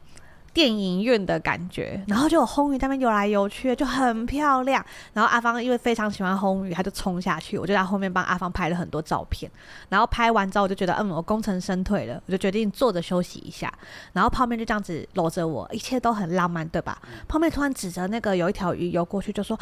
[0.55, 2.03] 电影院的感觉。
[2.07, 4.83] 然后就有红鱼在那边游来游去，就很漂亮。
[5.13, 9.51] 然后阿芳因为非常喜欢红鱼，他就冲下去，我就在后面帮阿芳拍了很多照片。
[9.89, 13.71] 然后拍完之后，我就觉得嗯，我功成身退了，我就决定坐着休息一下。
[14.13, 16.99] 然后泡面就这样子搂着我，一切都很浪漫，对吧？
[17.27, 19.55] 泡面突然指着那个有一条鱼游过去，就说：“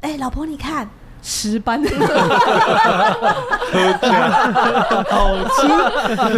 [0.00, 0.88] 哎、老婆，你看。”
[1.26, 1.88] 石斑，好
[5.56, 5.66] 吃，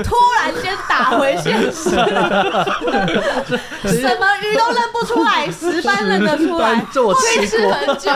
[0.05, 1.91] 突然间打回现实，
[3.83, 8.13] 什么鱼都认不出来，石斑认得出来，可以吃很久，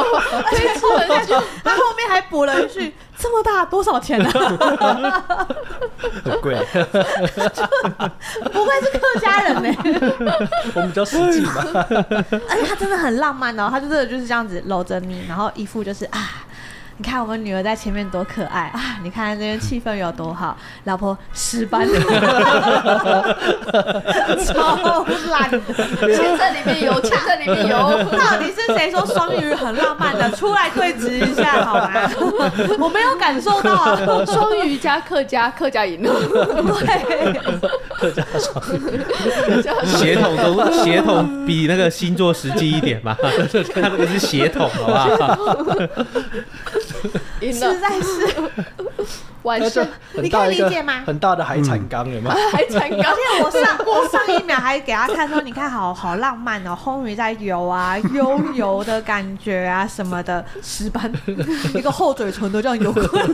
[0.48, 1.42] 可以吃很久。
[1.64, 4.30] 他后面还补了一句：“这么大多少钱呢？”
[6.24, 6.56] 很贵，
[8.52, 9.68] 不愧是客家人呢。
[10.74, 11.64] 我们比较实际嘛。
[12.48, 16.46] 而且他真的很浪漫哦，他就真的就是这样子搂着你，然后一副就是啊。
[17.00, 18.98] 你看我们女儿在前面多可爱啊！
[19.02, 21.88] 你看这边气氛有多好，老婆石斑，
[24.44, 25.60] 超烂的，
[26.14, 30.30] 钱在里面有，钱在里面有，到底是谁说双鱼很浪漫的？
[30.32, 31.90] 出来对质一下好吗？
[32.78, 37.32] 我没有感受到双鱼加客家，客家赢了，对，
[37.94, 39.02] 客家双鱼，
[39.96, 43.16] 血统都血统比那个星座实际一点嘛？
[43.18, 45.38] 他那个是血统，好不好？
[47.52, 48.28] 实在是，
[49.42, 51.02] 晚上你可以理解吗？
[51.06, 52.34] 很大的海产缸有吗？
[52.52, 61.10] 海产缸，而且我上我上一秒还给他看说，你看好好浪漫哦，红鱼在游啊， 悠游的感觉啊什么的，石斑
[61.74, 63.22] 一个厚嘴唇都这样游过来，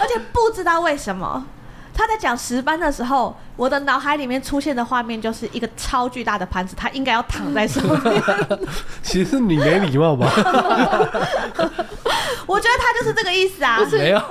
[0.00, 1.44] 而且不知道为什么。
[1.94, 8.22] 他在讲石斑的时候，我的脑海里面出现的画面就是一个超巨大的盘子，它应该要躺在上面。
[9.02, 10.30] 其实你没礼貌吧？
[12.46, 13.78] 我觉得他就是这个意思啊。
[13.78, 13.98] 不是。
[13.98, 14.20] 没有，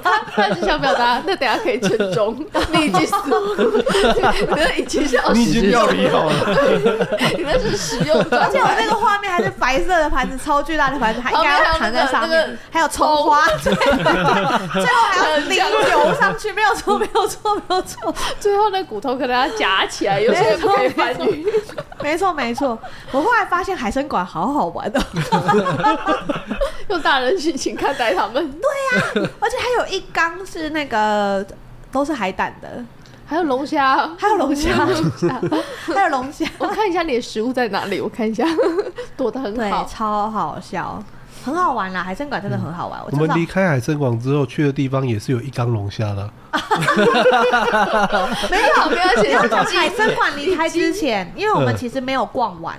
[0.00, 2.36] 他他只想表达，那等下可以称重，
[2.72, 3.14] 你已经死。
[3.16, 6.32] 了，那已经是你已经料理好了，
[7.36, 13.80] 你那是食用，而且我那个画面还是白色的盘子，超巨大的盘子，还应该要躺在上面，还有葱花，最后
[15.10, 21.46] 还要淋油上去，没有错，没有错，没有错，最后那骨头可能要夹起来，有些可以翻鱼，
[22.02, 22.78] 没错没错，
[23.10, 25.00] 我后来发现海参馆好好玩哦。
[26.88, 28.60] 用大人心情看待他们，对
[28.98, 31.44] 呀、啊，而且还有一缸是那个
[31.90, 32.84] 都是海胆的，
[33.26, 34.86] 还有龙虾，还有龙虾，
[35.94, 36.46] 还有龙虾。
[36.58, 38.44] 我看一下你的食物在哪里，我看一下，
[39.16, 41.02] 躲得很好，超好笑，
[41.44, 42.02] 很好玩啦！
[42.02, 43.00] 海参馆真的很好玩。
[43.00, 46.30] 嗯、我，我们离开海参馆之后去的地方也是有一缸龙虾的，
[48.50, 48.96] 没有，没
[49.32, 49.40] 有。
[49.64, 52.76] 海参馆离开之前，因为我们其实没有逛完。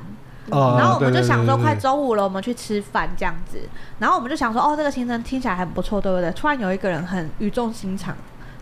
[0.52, 3.58] 嗯、然后我们就想说，快中午了，我们去吃饭这样子。
[4.00, 6.30] 然后我们就想说，哦，这个行程听起来很不错，对不对？
[6.32, 8.16] 突然有一个人很语重心长，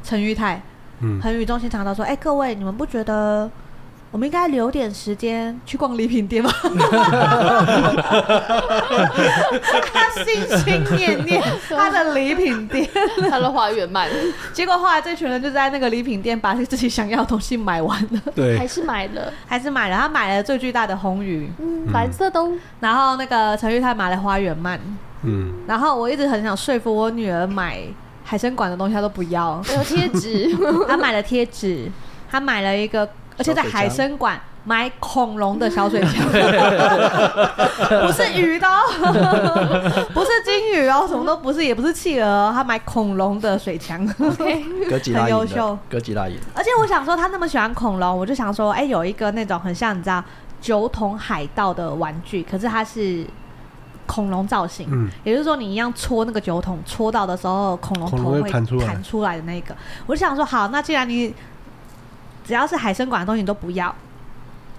[0.04, 0.62] 陈玉泰，
[1.00, 3.50] 嗯，很语重心长的说：“哎，各位，你们不觉得？”
[4.12, 6.52] 我们应该留点时间去逛礼品店吗？
[9.94, 12.90] 他心心念念他的礼品店，
[13.30, 14.14] 他的花园卖了。
[14.52, 18.20] 结果后来这群人就在那个礼品店把自己想要的东西买完了。
[18.36, 19.96] 对，还是买了，还是买了。
[19.96, 22.52] 他买了最巨大的红鱼，嗯，蓝色都。
[22.82, 24.78] 然后那个陈玉泰买了花园鳗，
[25.24, 25.54] 嗯。
[25.66, 27.80] 然后我一直很想说服我女儿买
[28.26, 29.64] 海参馆的东西，她都不要。
[29.74, 30.54] 有贴纸，
[30.86, 31.90] 她买了贴纸，
[32.30, 33.08] 她买了一个。
[33.42, 36.12] 而且在海参馆买恐龙的小水枪，
[38.06, 44.06] 不是鱼的哦， 不是金鱼哦，什么都不是，也不是企鹅，他买恐龙的水枪，
[44.88, 46.38] 哥吉拉很优秀，哥吉拉赢。
[46.54, 50.24] 而且我想说，他那么喜欢恐龙，我就想说，哎，有一个那种很像你知道
[50.62, 53.26] 酒桶海盗的玩具，可是它是
[54.06, 58.64] 恐龙造型，嗯，也就是说你一样戳那个酒桶，戳到的时候恐龙头会弹
[59.04, 59.76] 出来的那个，
[60.06, 61.34] 我就想说，好，那既然你。
[62.46, 63.94] 只要是海参馆的东西你都不要，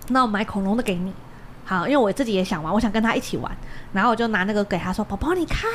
[0.09, 1.12] 那我买恐龙的给你。
[1.64, 3.57] 好，因为我自己也想玩，我想跟他一起玩，
[3.92, 5.70] 然后我就拿那个给他说：“宝宝，你看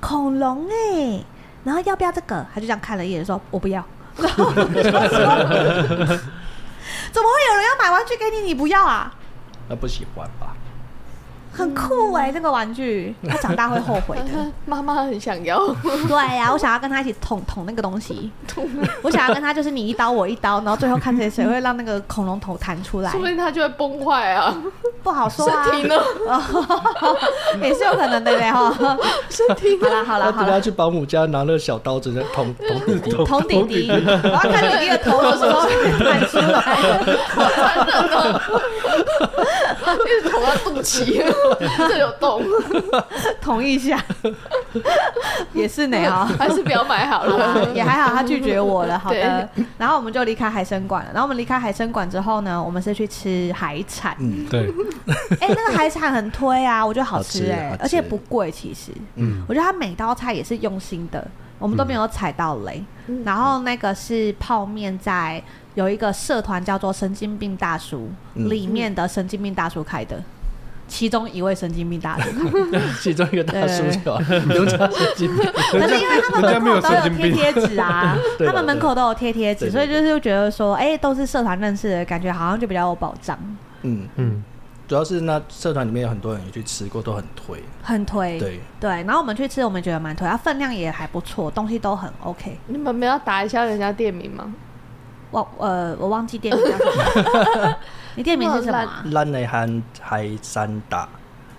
[0.00, 1.22] 恐龙哎，
[1.64, 3.84] 然后要不要这个？”他就这样看了一眼说：“我不要。”
[4.16, 4.42] 怎么会
[7.48, 9.12] 有人要买玩具给你，你不要啊？
[9.68, 10.56] 那不喜欢吧？
[11.52, 14.22] 很酷哎、欸，这个玩具，他长大会后悔的。
[14.64, 15.58] 妈妈很想要。
[16.08, 18.30] 对呀、啊，我想要跟他一起捅捅那个东西。
[19.02, 23.10] 我想要跟他就是你一刀我一刀，然后最后看谁谁会让那个恐龙头弹出来。
[23.10, 24.54] 说不定他就会崩坏啊！
[25.02, 25.64] 不好说啊。
[25.64, 26.02] 身体呢？
[27.60, 28.74] 也是有可能的嘞哈。
[29.28, 29.78] 身体。
[29.82, 30.52] 好了好了好了。
[30.52, 33.10] 要去保姆家拿那个小刀子在捅捅弟弟。
[33.10, 33.90] 捅弟弟。
[33.90, 36.78] 我要看弟弟的头的时候弹出来。
[37.92, 38.40] 真的。
[40.02, 41.22] 一直捅到肚脐。
[41.88, 42.42] 这有洞，
[43.40, 44.02] 同意一下，
[45.52, 48.98] 也是呢哈，还是不要买好了，也还好，他拒绝我了。
[48.98, 51.10] 好的，然后我们就离开海参馆了。
[51.12, 54.16] 然后我们离开海参馆之后呢，我们是去吃海产。
[54.20, 54.72] 嗯，对。
[55.40, 58.92] 哎，那个海产很推啊，我觉得好吃哎，而且不贵，其实。
[59.16, 61.26] 嗯，我觉得他每道菜也是用心的，
[61.58, 62.82] 我们都没有踩到雷。
[63.24, 65.42] 然后那个是泡面，在
[65.74, 70.22] 有一个社团叫做“神经病大叔”里面的神经病大叔开的。
[70.92, 72.30] 其中一位神经病大叔，
[73.00, 74.18] 其中一个大叔是吧？
[74.54, 74.78] 有神
[75.16, 83.38] 经病，可是因为他们门口都有贴贴纸 啊，他们门口都有贴贴纸，所以就是觉得说，哎，都是社团认识的感觉，好像就比较有保障。
[83.80, 84.44] 嗯嗯，
[84.86, 88.38] 主要是那社团里面有很多人也去吃过，都很推，很推。
[88.38, 92.58] 对对，然后我们去吃，我们觉得蛮推，它分量也还不错，东西都很 OK。
[92.66, 94.52] 你们没有打一下人家店名吗？
[95.32, 97.76] 我呃，我忘记店名叫什么。
[98.14, 98.88] 你店名是什么？
[99.10, 101.08] 烂内汉海山大，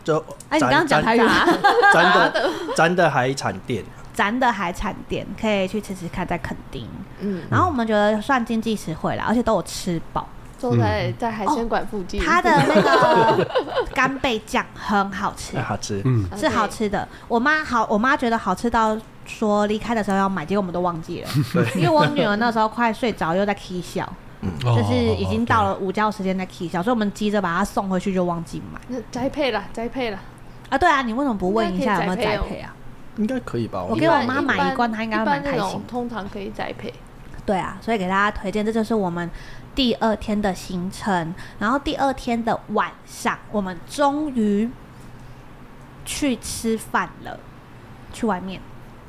[0.03, 0.17] 就
[0.49, 1.45] 哎，你刚刚讲台语啊？
[1.91, 3.83] 咱的咱的海产店，
[4.13, 6.87] 咱的海产店可以去吃吃看，在垦丁。
[7.19, 10.27] 嗯，然后我们觉得算经济实惠啦，而且都有吃饱。
[10.59, 13.45] 坐在在海鲜馆附近，它的那个
[13.93, 17.05] 干贝酱很好吃，好吃，嗯，是好吃的。
[17.27, 21.29] 我妈好，我妈觉得好吃到说离开的时候要买，结果我们都忘记了，
[21.75, 24.07] 因为我女儿那时候快睡着，又在 k 笑。
[24.61, 28.81] 就是已经到了午觉时间在 k 小，所以我们急着把它送回去，就忘记买。
[28.89, 30.19] 那栽培了，栽培了。
[30.67, 32.75] 啊，对啊，你为什么不问一下有没有栽培啊？
[33.15, 33.81] 应该可以吧？
[33.81, 35.81] 我给我妈买一罐，她应该会蛮开心。
[35.87, 36.93] 通常可以栽培。
[37.45, 39.31] 对啊，所以给大家推荐，这就是我们
[39.73, 41.33] 第二天的行程。
[41.59, 44.69] 然后第二天的晚上，我们终于
[46.03, 47.39] 去吃饭了，
[48.11, 48.59] 去外面。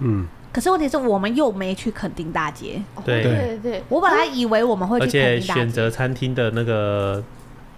[0.04, 0.26] 嗯。
[0.52, 2.80] 可是问题是我们又没去垦丁大街。
[3.04, 7.20] 对对对，我本来以为我们会去垦丁大街，而且选择餐厅的那个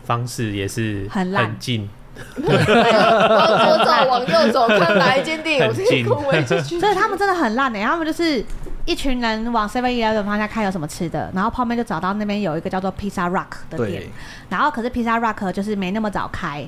[0.05, 1.89] 方式也是很烂近。
[2.39, 6.81] 往左走，往右走，看哪一间店有这个空位就去。
[6.81, 8.43] 所以他们真的很烂哎、欸，他们就是
[8.87, 14.05] 一群人往 Seven Eleven 方向看有什么吃的，然后泡面就找到那边有一个叫做 Pizza Rock 的店，
[14.49, 16.67] 然后可是 Pizza Rock 就是没那么早开，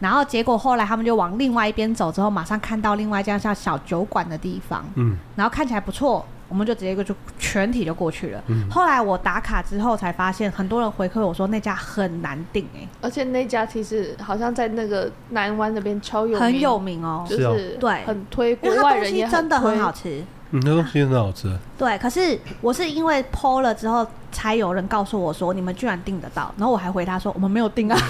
[0.00, 6.26] 然后结果后来他们就往另外一边走之后，马上看到另外一家像小酒馆的地方，嗯，然后看起来不错。
[6.48, 8.42] 我们就直接就全体就过去了。
[8.48, 20.24] 嗯、后来我打卡之后才发现，很多人回馈我说那家很难订哎、欸，而且那家其实好像在那个南湾那边超有名，很有名哦，就是对，很推，国外人也真的很好吃。
[20.52, 21.56] 嗯，那东西很好吃。
[21.78, 27.98] 对，可是我是因为 PO 了之后，才有人告诉我说你们居然订得到，然后我还回他说我们没有订啊。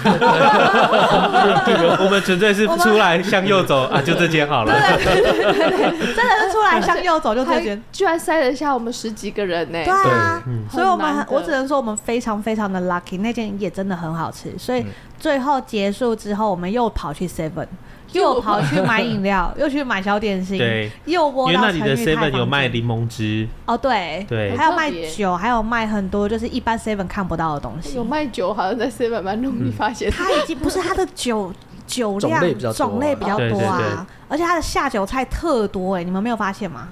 [1.99, 4.73] 我们纯粹是出来向右走啊，就这间好了。
[4.73, 9.85] 对对对对对，真的是出来向右走就这间，居然塞得下我们十几个人呢、欸。
[9.85, 14.57] 对啊，所以我们我只能说我们非常非常的 lucky，那间也真的很好吃。
[14.57, 14.83] 所以
[15.19, 17.67] 最后结束之后，我们又跑去 Seven。
[18.19, 21.29] 又跑去买饮料， 又去买小点心，对，又。
[21.31, 27.95] 因为那里的 Seven 有卖柠檬汁，哦，对，对，还有卖酒，还有卖很多就是一般 Seven 看不到的东西。
[27.95, 30.11] 有卖酒，好像在 Seven 蛮容易发现。
[30.11, 31.53] 他已经不是他的酒
[31.87, 32.41] 酒量
[32.73, 36.89] 种类比较多啊，而且他的下酒菜特多哎，你们没有发现吗？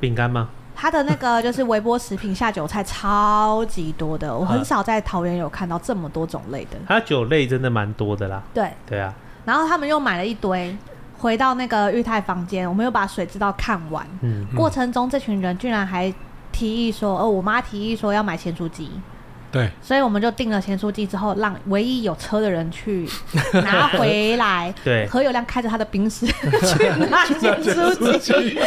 [0.00, 0.48] 饼干吗？
[0.74, 6.78] 他的那个就是微波食品下酒菜超级多的，我很少在桃园有看到这么多种类的。
[6.88, 8.42] 他酒类真的蛮多的啦。
[8.54, 9.14] 对，对啊。
[9.44, 10.76] 然后他们又买了一堆，
[11.18, 14.06] 回到那个裕泰房间，我们又把水知道看完。
[14.22, 16.12] 嗯，过程中这群人居然还
[16.50, 18.90] 提议说：“哦，我妈提议说要买咸酥鸡。”
[19.52, 23.06] 对，所以我们就订了咸酥鸡之后，让唯一有车的人去
[23.62, 24.72] 拿回来。
[24.82, 28.58] 对，何友亮开着他的宾士 去拿咸酥鸡，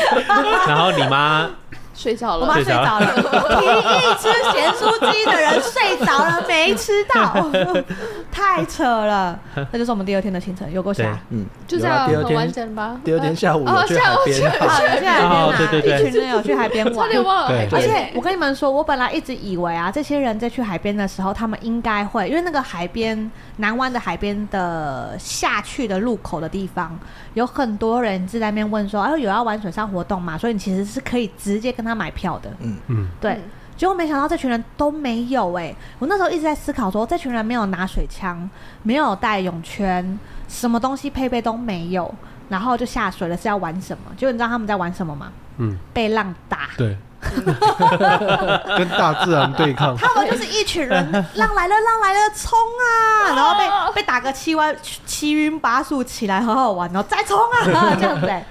[0.68, 1.50] 然后你妈。
[1.96, 3.14] 睡着了，我妈睡着了。
[3.14, 7.50] 提议 吃咸酥鸡的人睡着了，没吃到，
[8.32, 9.40] 太扯了。
[9.72, 11.18] 那就是我们第二天的行程，有够瞎。
[11.30, 12.98] 嗯，就这样很完整吧。
[13.04, 16.96] 第二天下午有去海边，有 去海边啊，对对对，一群人有去海边玩。
[16.96, 17.58] 差点忘了。
[17.72, 27.00] 而且我跟你们说，我本来一直以为啊，这些人在去海边的时候，他们应该会，因为那个海边南湾的海边的下去的路口的地方，
[27.36, 30.38] 有很多人就在那边问说，哎，有要玩水上活动嘛？
[30.38, 31.86] 所以你其实是可以直接跟。
[31.86, 33.40] 他买票的，嗯嗯，对，
[33.78, 38.50] 结果没想到这群人都没有哎、欸，我那时候一直在思考说，这群人没有拿水枪，
[38.82, 42.12] 没有带泳圈，什么东西配备都没有，
[42.50, 44.12] 然后就下水了，是要玩什么？
[44.18, 45.32] 结果你知道他们在玩什么吗？
[45.58, 46.98] 嗯，被浪打，对。
[48.78, 53.34] 跟大自然对抗，他们就是一群人，浪来了，浪来了，冲啊！
[53.36, 58.46] 然后被被打个七歪七晕八素起来，很好玩，然后再冲啊， 这样子、欸，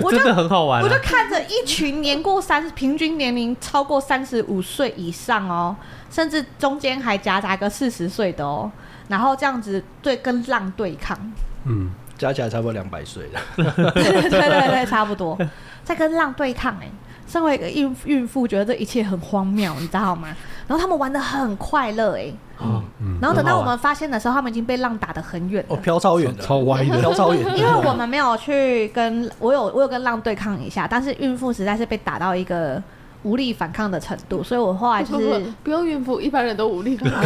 [0.00, 0.84] 我真的很好玩、啊。
[0.84, 5.76] 我就看着一群年过三，平均年龄超过三十五岁以上哦，
[6.10, 8.70] 甚至中间还夹杂个四十岁的哦，
[9.08, 11.18] 然后这样子对跟浪对抗，
[11.64, 13.64] 嗯，加起来差不多两百岁了，对
[14.04, 15.38] 对对对，差不多。
[15.84, 16.92] 在跟浪对抗哎、欸。
[17.26, 20.28] 身为一个孕孕妇，觉得这一切很荒谬，你知道吗？
[20.68, 27.42] 然后他们玩的很快乐，哎，嗯，然后等到我们发现的时候，他们已经被浪打得很远，哦，飘超远的，超歪的，飘超远。
[27.56, 32.82] 因为我们没有去跟，我有我有跟浪对抗一下，但是孕妇实在是被打到一个
[33.22, 37.22] 无力反抗的程度，所以我后来就是不用孕妇，一般人都无力反抗。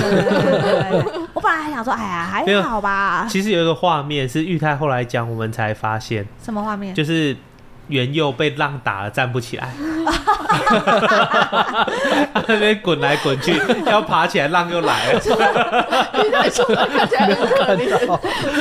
[1.32, 3.26] 我本来还想说，哎呀，还好吧。
[3.28, 6.94] 其实有一个画面是玉泰后来讲，我们才发现什么画面？
[6.94, 7.36] 就是。
[7.90, 9.68] 元佑被浪打了，站不起来，
[12.46, 15.20] 那边滚来滚去，要爬起来，浪又来了。
[16.24, 17.82] 裕泰说他看起来很可怜，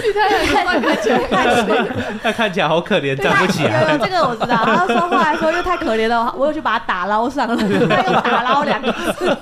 [0.04, 1.86] 裕泰看起来看起来，
[2.24, 3.98] 他看起来好可怜，站不起来。
[3.98, 4.58] 这个我知道。
[4.66, 7.64] 他说后来说又太可怜了，我又去把他打捞上了，他
[8.04, 9.38] 又打捞两个字。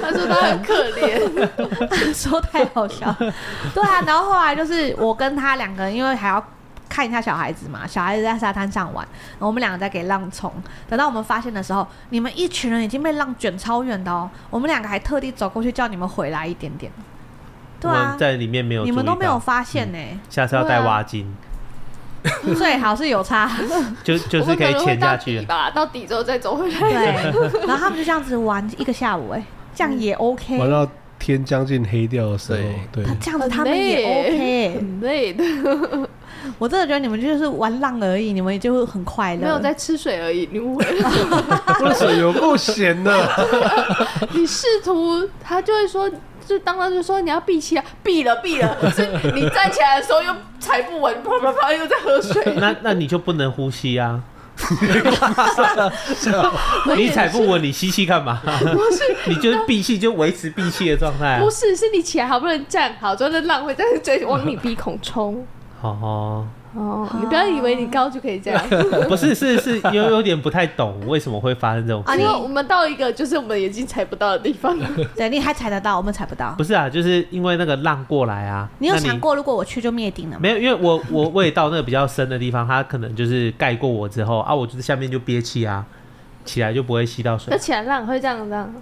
[0.00, 1.48] 他说他很可怜，
[2.14, 3.14] 说太好笑。
[3.74, 6.44] 对啊，然后后来就是我跟他两个人，因为还要。
[6.92, 9.02] 看一下小孩子嘛，小孩子在沙滩上玩，
[9.32, 10.52] 然后我们两个在给浪冲。
[10.90, 14.28] 等到我们发现的时候，你们一群人已经被浪卷超远的哦。
[14.50, 16.92] 我们两个还特地走过去叫你们回来一点点。
[17.80, 20.20] 对啊，在里面没有，你们都没有发现呢、欸嗯。
[20.28, 21.34] 下次要带挖金，
[22.58, 23.50] 最好是有差，
[24.04, 26.78] 就就是可以潜下去吧，到底之后再走回来。
[26.78, 30.58] 对，然后他们就这样子玩一个下午、欸，哎，这样也 OK。
[30.58, 30.86] 玩到
[31.18, 32.58] 天将近黑掉的时候，
[32.92, 35.44] 对，这样子他们也 OK，很累的。
[36.62, 39.40] 我真的觉得你们就是玩浪而已，你们也就会很快乐。
[39.40, 41.10] 没有在吃水而已，你误会了。
[41.66, 43.28] 喝水有够咸的。
[44.30, 46.08] 你试图，他就会说，
[46.46, 48.76] 就当当就说你要闭气啊，闭了闭了。
[48.92, 52.54] 所以你站起来的时候又踩不稳，啪啪啪又在喝水。
[52.56, 54.20] 那那你就不能呼吸啊。
[56.96, 58.40] 你踩不稳，你吸气干嘛？
[58.44, 61.40] 不是，你就是闭气，就维持闭气的状态。
[61.40, 65.44] 不是，是你起来好不容易站好，之后那浪会在在往你鼻孔冲。
[65.90, 66.46] 哦。
[66.74, 68.58] 哦，你不要以为你高就可以这样，
[69.06, 72.16] 不是，是是有有点不太懂为什么会发生这种啊。
[72.16, 74.74] 因为我们到一个就是我们眼睛踩不到的地方，
[75.14, 76.54] 对，你还踩得到，我们踩不到。
[76.56, 78.66] 不是啊，就是因为那个浪过来啊。
[78.78, 80.38] 你有想过如果我去就灭顶了吗？
[80.40, 85.84] 没有，因为我我我也到那个比较深的地方，它可能就是盖过我之后啊，我就是下面就憋气啊，
[86.46, 87.48] 起来就不会吸到水。
[87.50, 88.74] 那起来浪会这样这样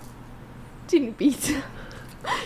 [0.87, 1.57] 进你鼻子，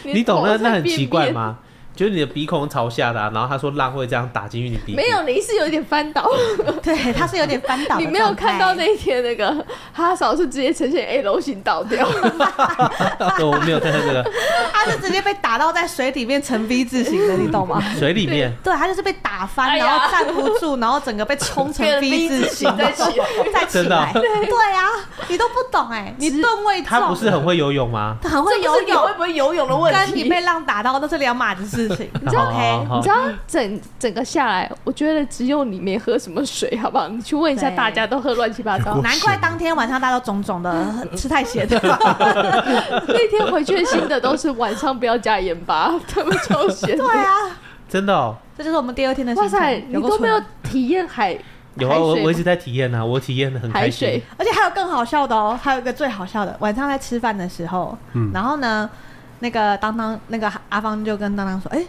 [0.05, 1.59] 你懂那那很奇怪吗？
[1.95, 4.97] 就是你的鼻孔朝下的，啊，然后他说浪会这样打进去你鼻孔。
[4.97, 6.29] 没有，你是有点翻倒。
[6.83, 7.99] 对，他是有点翻倒。
[8.03, 12.05] 你没有看到那一天那个哈嫂是直接呈现 L 型倒掉。
[13.39, 14.29] 我没有看到这个。
[14.73, 17.81] 他是直接被打到在水里面呈 V 字形的，你懂吗？
[17.97, 18.53] 水里面。
[18.65, 24.13] 对，他就是被打翻，然后站不住，然后整个被冲成 V 字形，再起来，再起来。
[24.13, 24.89] 对啊，
[25.29, 26.87] 你都不懂哎，你吨位重。
[26.89, 28.17] 他不是很会游泳吗？
[28.25, 30.13] 很会游泳，会不会游泳的问题？
[30.13, 31.84] 跟你被浪打到那是两码子事。
[32.21, 33.17] 你知道？OK，你知道
[33.47, 37.09] 整整个下来，我觉得只有你没喝什么水，好不好？
[37.09, 39.01] 你去问一下，大家都喝乱七八糟。
[39.03, 41.79] 难怪当天晚上大家都肿肿的， 吃太咸的。
[43.09, 46.97] 那天回去新的心得都是晚上不要加盐巴，他们超咸。
[46.97, 47.31] 对啊，
[47.89, 48.37] 真的哦。
[48.57, 49.35] 这就是我们第二天的。
[49.35, 51.37] 哇塞，你都没有体验海？
[51.77, 54.23] 有啊，我我一直在体验啊，我体验的很开心。
[54.39, 58.89] 而且还有更好笑的哦，还有一个最好笑的，晚上在吃饭的时候，嗯，然后呢，
[59.41, 61.85] 那个当当那个阿芳就跟当当说，哎。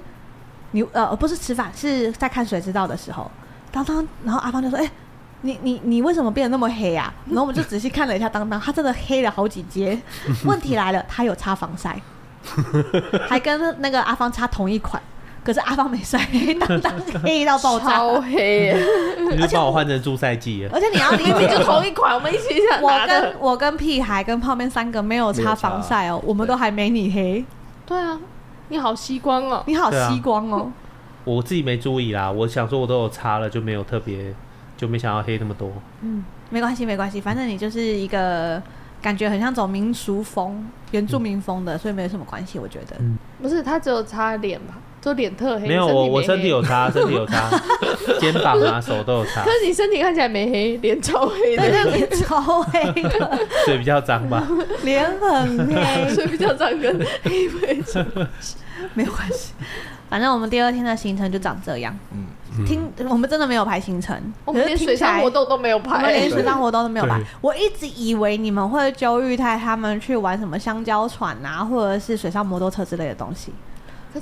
[0.71, 3.31] 你呃不是吃饭，是在看谁知道的时候，
[3.71, 4.91] 当当，然后阿芳就说：“哎、
[5.39, 9.97] 你你你为什么变得那么黑啊？”然后我们就仔细看了一下当当，他真的黑了好几阶。
[10.43, 11.97] 问题来了，他有擦防晒，
[13.29, 15.01] 还跟那个阿芳擦同一款，
[15.45, 16.93] 可是阿芳没晒黑，当当
[17.23, 18.75] 黑到爆炸，超黑，
[19.31, 20.67] 你就帮我换成助晒剂。
[20.73, 27.45] 而且你要明明就同一款，我们一起想我跟我跟屁孩跟泡面三个没有擦防晒哦，我们都还没你黑。
[27.85, 28.19] 对啊。
[28.67, 29.63] 你好吸光哦！
[29.67, 30.71] 你好吸光哦！
[31.23, 34.33] 我自己没注意啦，我想说我都有擦了，就没有特别，
[34.75, 35.71] 就没想到黑那么多。
[36.01, 38.59] 嗯，没关系，没关系，反正你就是一个
[39.03, 42.95] 感觉很像走民俗风、原住民风的，嗯、所以没有什么关系，我觉得。
[42.99, 44.73] 嗯，不是，他只有擦脸吧？
[45.05, 45.67] 就脸特黑。
[45.67, 47.47] 没有，我我身体有擦，身体有擦，
[48.19, 49.43] 肩膀啊、 手都有擦。
[49.43, 54.47] 可是你身体看起来没黑，脸超黑的，脸超黑的， 水比较脏吧？
[54.81, 58.27] 脸很黑，水比较脏，跟黑没什么
[58.95, 59.53] 没有关系。
[60.09, 61.95] 反正我们第二天的行程就长这样。
[62.11, 67.21] 嗯，听我们真的没有排行程，我们连水上活动都没有排，我们连水上活动都没有排。
[67.41, 73.53] 我一直以为你们会揪玉泰他们去玩什么香蕉船啊，或者是水上摩托车之类的东西。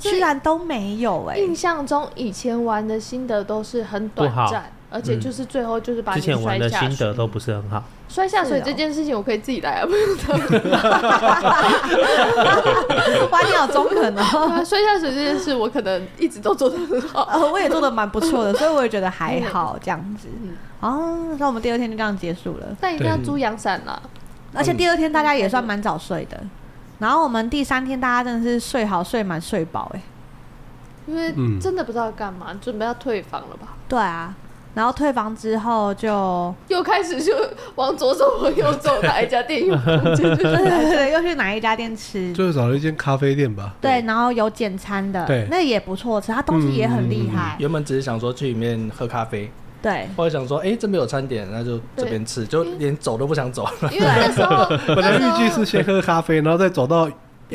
[0.00, 1.42] 居然都没有哎、欸！
[1.42, 6.42] 印象中以前玩的心得都是很短暂，而且就是最后就是把你摔下水。
[6.42, 7.82] 之前玩的心得都不是很好。
[8.08, 10.70] 摔下水这件事情我可以自己来啊，不用他们。
[13.30, 14.64] 哇，你好中肯哦！
[14.64, 20.28] 摔下水这件事我可能一直都做得很好，呃，我也做得蛮不错的，所以我也觉得还好这样子。
[20.80, 22.66] 哦，那我们第二天就这样结束了。
[22.80, 24.00] 但一定要租阳伞了，
[24.52, 26.38] 而且第二天大家也算蛮早睡的。
[27.04, 30.00] 然后我们第三天大家真的是睡好睡满睡饱哎，
[31.06, 33.76] 因为真的不知道干嘛，准备要退房了吧？
[33.86, 34.34] 对啊，
[34.72, 37.34] 然后退房之后就又开始就
[37.74, 42.32] 往左走往右走，哪一家店有空间 就对对，又去哪一家店吃？
[42.32, 43.74] 就找了一间咖啡店吧。
[43.82, 47.54] 对，然后有简餐的，对，那也不错吃，它东西也很厉害。
[47.58, 49.52] 原本只是想说去里面喝咖啡。
[49.84, 53.92] 对，后来想说，哎、欸，这边有餐点，那就这边吃，就连走都不想走了。
[53.92, 54.66] 因为那时候
[54.96, 57.08] 本来预计是先喝咖啡，然后再走到。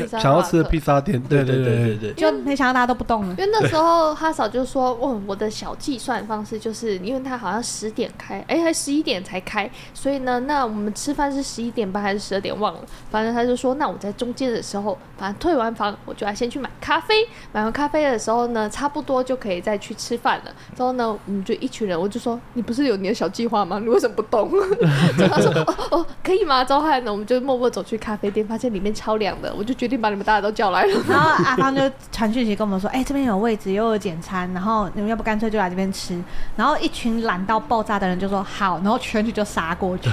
[0.08, 3.36] 想要吃的披萨店，对对对对对，就没想到大家都不动了。
[3.38, 12.80] 因为那时候哈嫂就说：“哦，我的小计算方式就是，因为他好像十点开，哎，还十一点才开，所以呢，那我们吃饭是十一点半还是十二点忘了。
[13.10, 17.28] 反正他就说，那我在中间的时候，反正退完房，我就要先去买咖啡。
[17.52, 20.52] 买完咖啡的时候呢，差不多就可以再去吃饭了。
[20.76, 23.80] 之后呢，我们就一群人，我就说，你不是有你的小计划吗？
[23.80, 24.50] 你为什么不动？
[25.30, 26.64] 他说：哦哦，可以吗？
[26.64, 30.70] 之后呢，我们就默默走去咖啡店，发现里面超凉的，我就决定把你们大家都叫。
[30.70, 31.82] 来了，然后阿芳就
[32.12, 36.22] 传讯息跟我们说：“哎、欸，这边有位置，又有简餐，然后你们要不干脆就来这边吃。”
[36.56, 40.12] 然后一群懒到爆炸的人就说：“好。”然后全体就杀过去，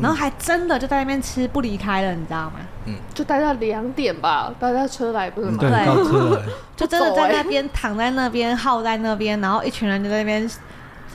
[0.00, 2.60] 然后还真的就在那边吃不离开了，你知道吗？
[2.86, 5.56] 嗯，就待到两点吧，待到车来不是吗？
[5.58, 6.38] 对，
[6.76, 10.48] 就真的在那边躺在那边耗在那边，然后一群人就在那边。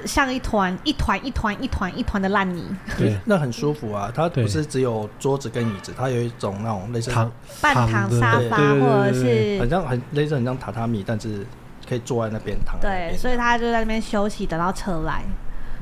[0.04, 2.64] 像一团一团一团一团一团的烂泥，
[2.98, 4.12] 对，那很舒服啊。
[4.14, 7.32] 它不是只有桌子跟椅子，它有一种那种类似躺
[7.62, 11.46] 半躺沙发，或者是很像很类似很像榻榻米，但是
[11.88, 12.80] 可以坐在那边躺。
[12.80, 15.24] 对，所以他就在那边休息，等到车来。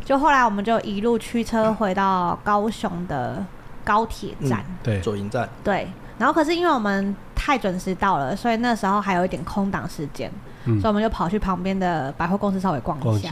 [0.06, 3.42] 就后来我们就一路驱车回到高雄的
[3.86, 5.48] 高铁站，嗯、对，左营站。
[5.64, 5.88] 对，
[6.18, 10.30] 然后可是因为我们太准时到了，所以那时候还有一点空档时间，
[10.66, 13.30] 嗯、所以我们就跑去旁边的百货公司稍微逛一下。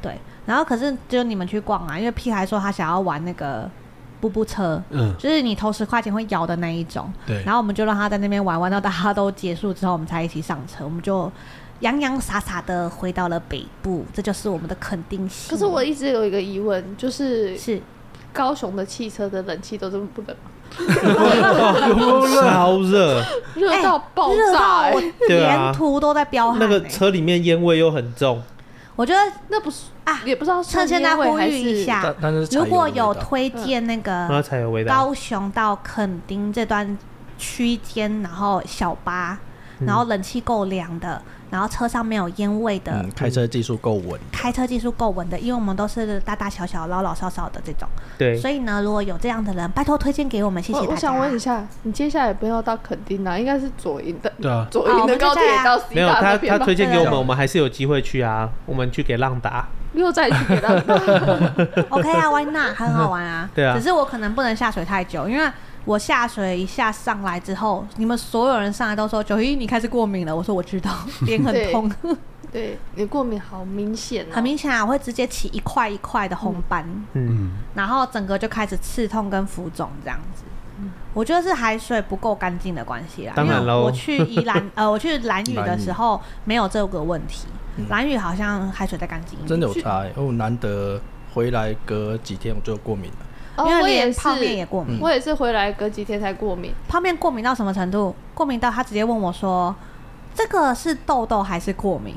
[0.00, 3.70] 对，然后可是只有你们去逛啊，因为屁孩说他想要玩那个
[4.20, 7.12] 步步车，嗯，就是你投十块钱会摇的那一种。
[7.26, 11.30] 对，然后我们就让他在那边玩，玩到大家都结束之后，我们才一起上车，我们就。
[11.80, 15.50] 洋洋洒洒的回到了北部，这就是我们的肯定性。
[15.50, 17.82] 可是我一直有一个疑问，就是是
[18.32, 20.50] 高雄的汽车的冷气都这么不冷吗？
[22.42, 23.22] 超热，
[23.54, 26.66] 热到爆炸，欸，沿途都在飙汗，欸。
[26.66, 28.42] 那个车里面烟味又很重，
[28.96, 32.14] 我觉得那不是啊，也不知道趁现在呼吁一下，
[32.52, 34.28] 如果有推荐那个
[34.86, 36.98] 高雄到垦丁这段
[37.38, 39.38] 区间，然后小巴，
[39.80, 41.20] 然后冷气够凉的。
[41.52, 47.86] 然后车上没有烟味的，嗯、开车技术够稳，开车技术够稳的，因为我们都是大大小小、老老少少的这种，
[48.16, 50.88] 对，所以呢，如果有这样的人，拜托推荐给我们，谢谢大家。
[50.88, 56.40] 我，我想问一下，你接下来不要到垦丁啊，应该是左营的，对啊，左营的高铁到 C 大那边吧。
[56.40, 60.94] 没有他，他 推荐给我们，我们还是有机会去啊，我们去给浪达，又再去给浪达，
[61.90, 62.74] OK 啊，Why not？
[62.74, 65.50] 很好玩啊， 对啊，只是我可能不能下水太久，因为。
[65.84, 70.90] 我下水一下上来之后，你们所有人上来都说：“九一，你开始过敏了。”我说：“我知道，
[71.26, 71.88] 脸很痛。
[72.02, 72.16] 对”
[72.52, 74.84] 对，你过敏好明显、喔，很明显啊！
[74.84, 80.42] 我会直接起一块一块的红斑，嗯，然后整个就开始刺痛跟浮肿这样子。
[80.78, 83.32] 嗯、我觉得是海水不够干净的关系啦。
[83.34, 87.46] 当然喽，我去宜兰 呃，我去兰屿的时候没有这个问题。
[87.88, 90.12] 兰屿、嗯、好像海水再干净一点，真的有差、欸。
[90.16, 91.00] 哦，难得
[91.32, 93.16] 回来隔几天我就过敏了。
[93.58, 96.72] 因为连泡面也过敏，我也是回来隔几天才过敏。
[96.88, 98.14] 泡面过敏到什么程度？
[98.34, 99.74] 过敏到他直接问我说
[100.34, 102.14] ：“这个是痘痘还是过敏？”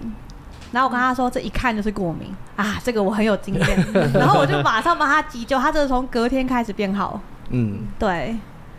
[0.72, 7.20] 然后我跟他说：“这一看就是过敏啊，这个我很有经验。” 然后我就马上帮他急救，他这是从隔天开始变好。
[7.50, 8.36] 嗯，对。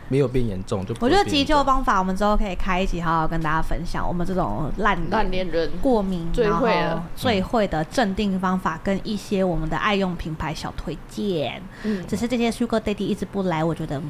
[0.09, 1.04] 没有变严重就不。
[1.04, 4.07] 我觉得急救方法，我们之后可以开一集，好好跟大家分享。
[4.07, 11.62] 我们这种烂烂脸人过敏最会了，最会的镇定方法，跟一些我们的爱用品牌小推荐。
[11.82, 14.00] 嗯，只是这些 Sugar Daddy 一直不来，我觉得，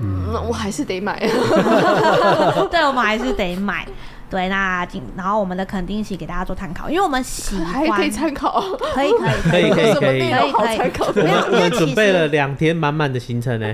[0.00, 1.18] 嗯，那我还是得买。
[2.70, 3.86] 对，我们还是得买。
[4.28, 4.84] 对，那
[5.16, 8.60] 然后我们的垦丁行给大家做参考，因为我们喜欢还可以参考，
[8.92, 11.24] 可以可以可以可以可以可以。
[11.24, 13.72] 没有，我们准备了两天满满的行程呢。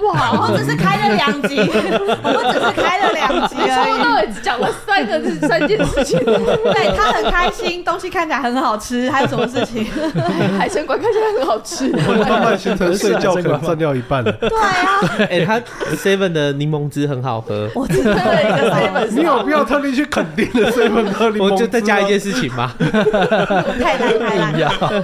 [0.00, 0.32] 哇！
[0.32, 1.58] 我们只是开了两集，
[2.22, 4.02] 我们只是开了两集而已。
[4.02, 6.18] 到底讲了三个是三件事情。
[6.24, 9.86] 对，他很开心，东西看起来很好吃，还有什么事情？
[10.58, 11.90] 海鲜馆看起来很好吃。
[12.06, 14.30] 我们慢慢行程睡觉可能占掉一半了。
[14.32, 15.60] 对啊，哎，他
[15.96, 17.68] Seven 的柠檬汁很好喝。
[17.74, 21.52] 我只喝了一个 Seven， 你有必要特地去肯定的 Seven 喝柠檬汁？
[21.54, 22.72] 我就再加一件事情嘛。
[22.78, 24.52] 太难太难，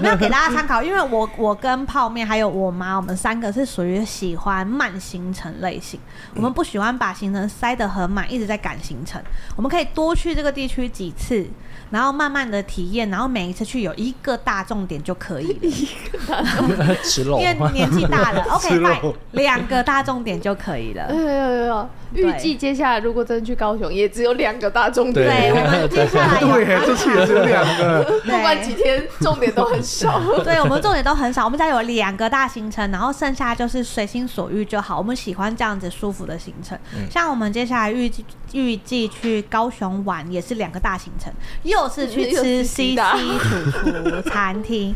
[0.00, 4.83] 没有给大家参考，因为我我跟泡面还有我妈，我们三个是属于喜欢慢。
[5.00, 6.00] 行程类型，
[6.34, 9.22] 我们不喜欢把行程塞得很满，一直在赶行程。
[9.56, 11.46] 我们可以多去这个地区几次，
[11.90, 16.94] 然后慢慢的体验，然后每一次去有一个大重点就可以了。
[17.04, 19.00] 吃肉，因为年纪大了， OK，买
[19.32, 21.12] 两个大重点就可以了。
[21.12, 21.88] 有有有。
[22.14, 25.26] 预计接下来如果真的去高雄，也只有两个大重点。
[25.26, 30.20] 对，我们 接下来对，这次也只有两个， 不管几天，重点都很少。
[30.44, 34.96] 对，我们重点都很少，我们家有两个大行程，然后剩下就是随心所欲就好。
[34.96, 36.78] 我们喜欢这样子舒服的行程。
[37.10, 41.32] 像我们接下来预计预计去高雄玩，也是两个大行程，
[41.64, 44.94] 又是去吃 CC 主厨餐厅。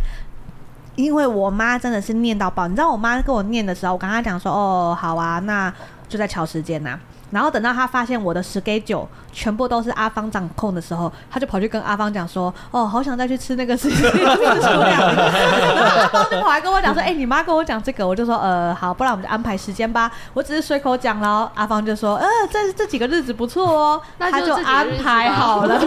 [0.94, 5.72] 因为我妈真的是念到爆，你知道我妈跟我念的时候，我跟她讲说，哦，好啊，那。
[6.08, 7.00] 就在瞧时间呐、啊，
[7.30, 14.02] 然后等到他发现我的 schedule 全部都是阿芳掌控的时候，他就跑去跟阿芳讲说：“哦，好想再去吃那个事情。
[14.24, 21.50] ”然后阿芳就跑来跟我讲说：“哎、欸，你妈跟我讲这个。”我就说：“呃，好，不然我们就安排时间吧。”我只是随口讲了。
[21.54, 25.80] 阿芳就说：“呃，这这几个日子不错哦。”他就安排好了。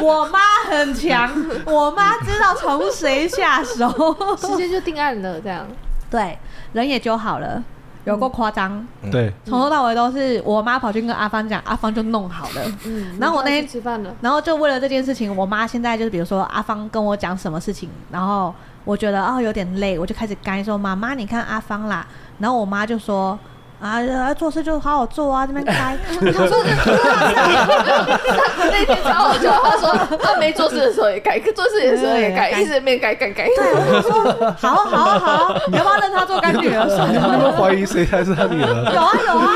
[0.00, 1.30] 我妈很强，
[1.66, 5.40] 我妈知道从谁下手，时间就定案了。
[5.40, 5.66] 这样
[6.10, 6.38] 对，
[6.72, 7.62] 人也就好了。
[8.04, 12.62] 有过夸张，对，从头到尾都是我妈跑去跟阿芳讲，阿芳就弄好了。
[12.84, 22.06] 嗯，然后我那天吃饭了，然后就为了这件事情，我妈现在就是比如说阿芳跟我讲什么事情，然后我觉得哦有点累，我就开始干说妈妈你看阿芳啦，
[22.38, 23.38] 然后我妈就说。
[23.82, 25.98] 啊，做事就好好做啊，这边开。
[26.08, 26.70] 他说是，
[28.70, 33.48] 那天超好笑，他说他没做事的时候也改，做事的时候也改，一直没改改改。
[33.56, 36.86] 对，我就说好好好，你要不要 认他做干女儿？
[37.10, 38.68] 你们怀疑谁才是他女儿？
[38.94, 39.50] 有啊有啊，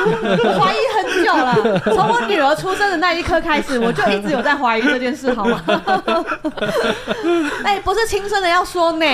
[0.44, 5.62] 我怀疑很久了，从我女儿出生的那一刻开始，我就一直有在怀疑这件事，好吗？
[7.62, 9.06] 哎、欸，不是亲生的要说呢，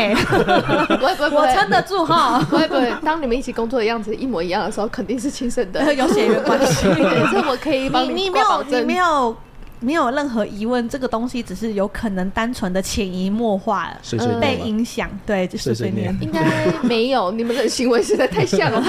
[0.99, 2.41] 不会不会，我撑得住哈。
[2.49, 6.87] 不会不会，当你们一起工作的样子一模一样的时候，肯定是亲生的， 有血缘关系。
[7.33, 9.37] 这我可以帮你，你没有你没有
[9.81, 16.17] 没有任何疑问，这个东西只是有可能单纯的潜移默化碎碎被影响，对，就是碎念。
[16.21, 18.83] 应该没有，你们的行为实在太像了。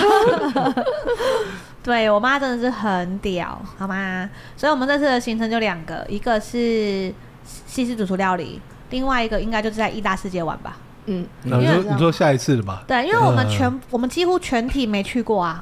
[1.82, 4.30] 对我妈真的是很屌，好吗？
[4.55, 7.11] 所以我们这次的行程就两个，一个是
[7.66, 8.61] 西式主厨料理，
[8.91, 10.78] 另外一个应该就是在意大世界玩吧。
[11.07, 12.84] 嗯，你说你说下一次的吧？
[12.88, 15.61] 对，因为我们全我们几乎全体没去过啊，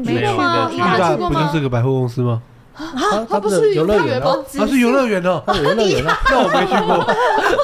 [0.00, 2.42] 没去过义大不就是个百货公司吗？
[2.72, 4.36] 啊，他不是游乐园吗？
[4.56, 7.04] 他是游乐园哦，他是游乐园啊， 那我没去过。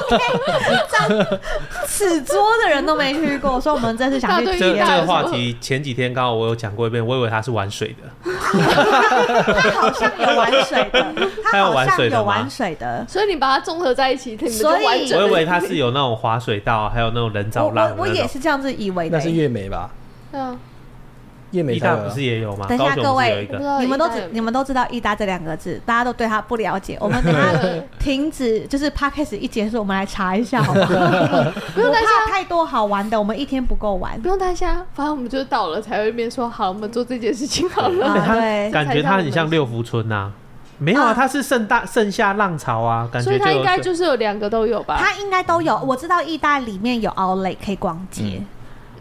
[0.91, 1.39] 这
[1.87, 4.85] 此桌的人都没去过，所以我们这次想去体验。
[4.85, 8.31] 这个话题前几天刚好我有讲过一遍，我以为他是玩水的。
[9.63, 11.13] 他好像有玩水的，
[11.43, 17.91] 他好像有玩水的，所以你把它综合在一起，所以我以为他是有那种滑水道，还有那种人造浪。
[17.97, 19.17] 我也是这样子以为的。
[19.17, 19.89] 那是月美吧？
[20.33, 20.59] 嗯。
[21.51, 22.65] 义大不是也有吗？
[22.67, 26.97] 等一下，各位，你们都知你们都知道“义大”这两个字，大家都对他不了解。
[27.01, 27.51] 我们等下
[27.99, 30.87] 停止，就是 Podcast 一结束，我们来查一下，好不好？
[31.73, 34.19] 不用担心，太多好玩的，我们一天不够玩。
[34.21, 38.13] 不用担心，反正我们就是到了才会边说好，我们做这件事情好了。
[38.35, 40.31] 对，感觉它很像六福村呐，
[40.79, 43.29] 没有啊，它是盛大盛夏浪潮啊，感觉。
[43.29, 44.97] 所以它应该就是有两个都有吧？
[44.99, 48.41] 它应该都有，我知道意大里面有 Outlet 可以逛街。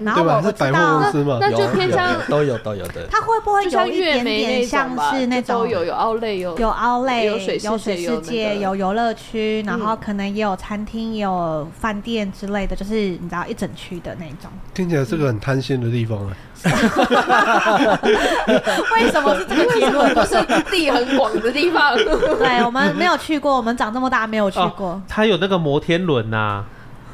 [0.00, 3.06] 然后我知道，那就偏向都有都有的。
[3.10, 14.50] 它会不会有一点点像是那种有有奥莱有有奥莱有水有水世界有游乐区，然后可能也有餐厅也有饭店之类的，就是你知道一整区的那种。
[14.74, 16.36] 听起来是个很贪心的地方啊！
[18.94, 20.14] 为什么是这个结论？
[20.14, 20.36] 不是
[20.70, 21.96] 地很广的地方。
[22.38, 25.00] 对，我们没有去过，我们长这么大没有去过。
[25.08, 26.64] 它有那个摩天轮呐。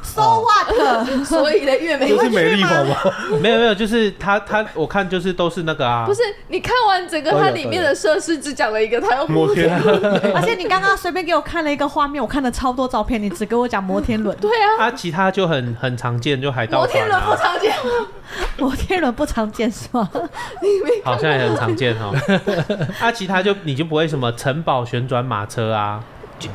[0.03, 0.67] So what？
[1.25, 2.63] 所以的月美就是美丽？
[3.41, 6.05] 没有没有，就是他他我看就是都是那个啊。
[6.05, 10.01] 不是，你看完整个它里面的设施，只讲了一个，它有摩天轮。
[10.35, 14.37] 而且你刚刚随便给我看了一个画面，我看了超多照片，你只给我讲摩天轮。
[14.37, 14.85] 对啊。
[14.85, 16.87] 啊，其他就很很常见，就海盗船。
[16.87, 18.07] 摩天轮不常见吗。
[18.57, 20.09] 摩天轮不常见是吗？
[21.03, 22.13] 好像也很常见哦。
[22.99, 26.03] 啊，其他就你就不会什么城堡旋转马车啊？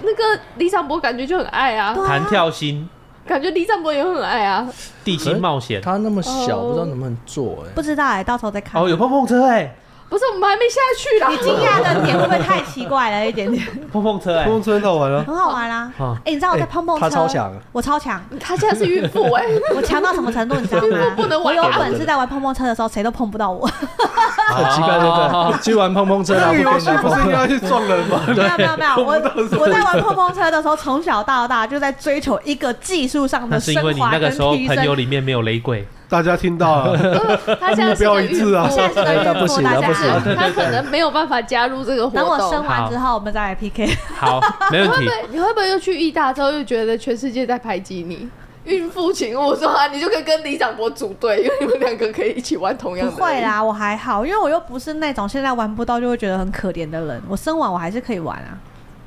[0.03, 2.88] 那个李长博感觉就很爱啊，弹跳心。
[3.28, 4.66] 感觉李展博也很爱啊，
[5.04, 8.82] 地心冒险，他那么小，不知道能不能坐哎，不知道哎，到时候再看。
[8.82, 9.76] 哦，有碰碰车哎。
[10.09, 11.28] 不是，我们还没下去啦。
[11.28, 13.64] 你惊讶的 点会不会太奇怪了一点点？
[13.92, 15.92] 碰碰车，哎，碰碰车很好玩啊，很好玩啊。
[16.24, 18.20] 哎，你知道我在碰碰车，他超强，我超强。
[18.40, 19.44] 他现在是孕妇哎，
[19.76, 20.56] 我强到什么程度？
[20.56, 21.12] 你知道吗？
[21.14, 21.54] 不能玩。
[21.56, 23.66] 我有本事在玩碰碰车的时候，谁都碰不到我。
[23.66, 25.61] 很奇怪，对不对？
[25.62, 28.20] 去玩碰碰车，那个游戏不是应该去撞人吗？
[28.28, 29.12] 没有没有没有，我
[29.61, 33.94] 我在玩碰碰车的时候，从小到大就在追求一个技术上的升华跟提升。
[33.94, 35.86] 是因为你那个时候朋友里面没有雷鬼。
[36.09, 39.92] 大家听到了，他现在是个孕妇啊，现在是个孕妇，大家
[40.34, 42.26] 他可能没有办法加入这个活动。
[42.26, 43.86] 等我生完之后，我们再来 PK。
[44.16, 44.40] 好，
[44.70, 45.11] 没问题。
[45.30, 48.28] 你会不会又去意大之后又觉得全世界在排挤你？
[48.64, 53.12] 孕妇请勿说啊，你就可以跟李长博组队，因为你们两个可以一起玩同样的。
[53.12, 57.22] 不会啦，我还好，因为我又不是那种现在玩不到就会觉得很可怜的人。
[57.28, 58.56] 我生完我还是可以玩啊。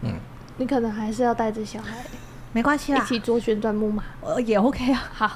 [0.04, 0.14] 嗯，
[0.58, 1.98] 你可能还是要带着小孩，
[2.54, 5.04] 没关系啦，一起坐旋转木马，呃，也 OK 啊。
[5.14, 5.32] 好。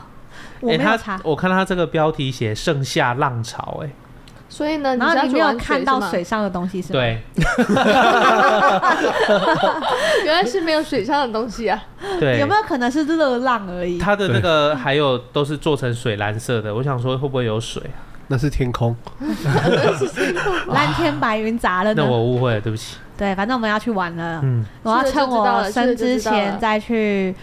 [0.61, 3.89] 我没有查，我看到他这个标题写“盛夏浪潮”哎，
[4.49, 6.99] 所以呢，然后你没有看到水上的东西是吗？
[6.99, 7.21] 对，
[10.25, 11.81] 原来是没有水上的东西啊。
[12.19, 13.97] 对，有没有可能是热浪而已？
[13.97, 17.99] 它的那个还有都是做成水蓝色的，我想说会不会有水啊？
[18.27, 18.95] 那是天空，
[20.69, 21.93] 蓝天白云砸了。
[21.93, 22.97] 那我误会了，对不起。
[23.17, 24.39] 对，反正我们要去玩了。
[24.43, 27.35] 嗯，我要趁我生之前再去。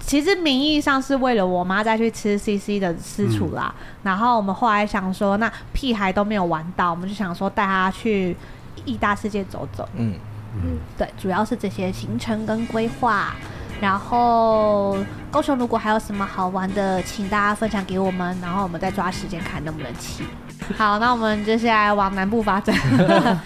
[0.00, 8.36] 其实名义上是为了我妈再去吃 CC 的私厨啦，嗯、然后我们后来想说，那屁孩都没有玩到，我们就想说带他去
[8.84, 9.88] 义大世界走走。
[9.96, 10.14] 嗯
[10.54, 13.34] 嗯，对，主要是这些行程跟规划。
[13.80, 14.98] 然后
[15.30, 20.24] 高雄如果还有什么好玩的，请大家分享给我们，然后我们再抓时间看能不能去。
[20.76, 22.76] 好，那我们接下来往南部发展。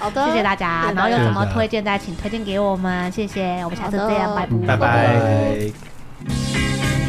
[0.01, 0.91] 好的，谢谢大家。
[0.95, 3.13] 然后有什么推荐，再请推荐给我们。
[3.13, 4.67] 谢谢，我们下次见，拜拜。
[4.67, 5.94] 拜拜。
[6.27, 7.04] Thank you.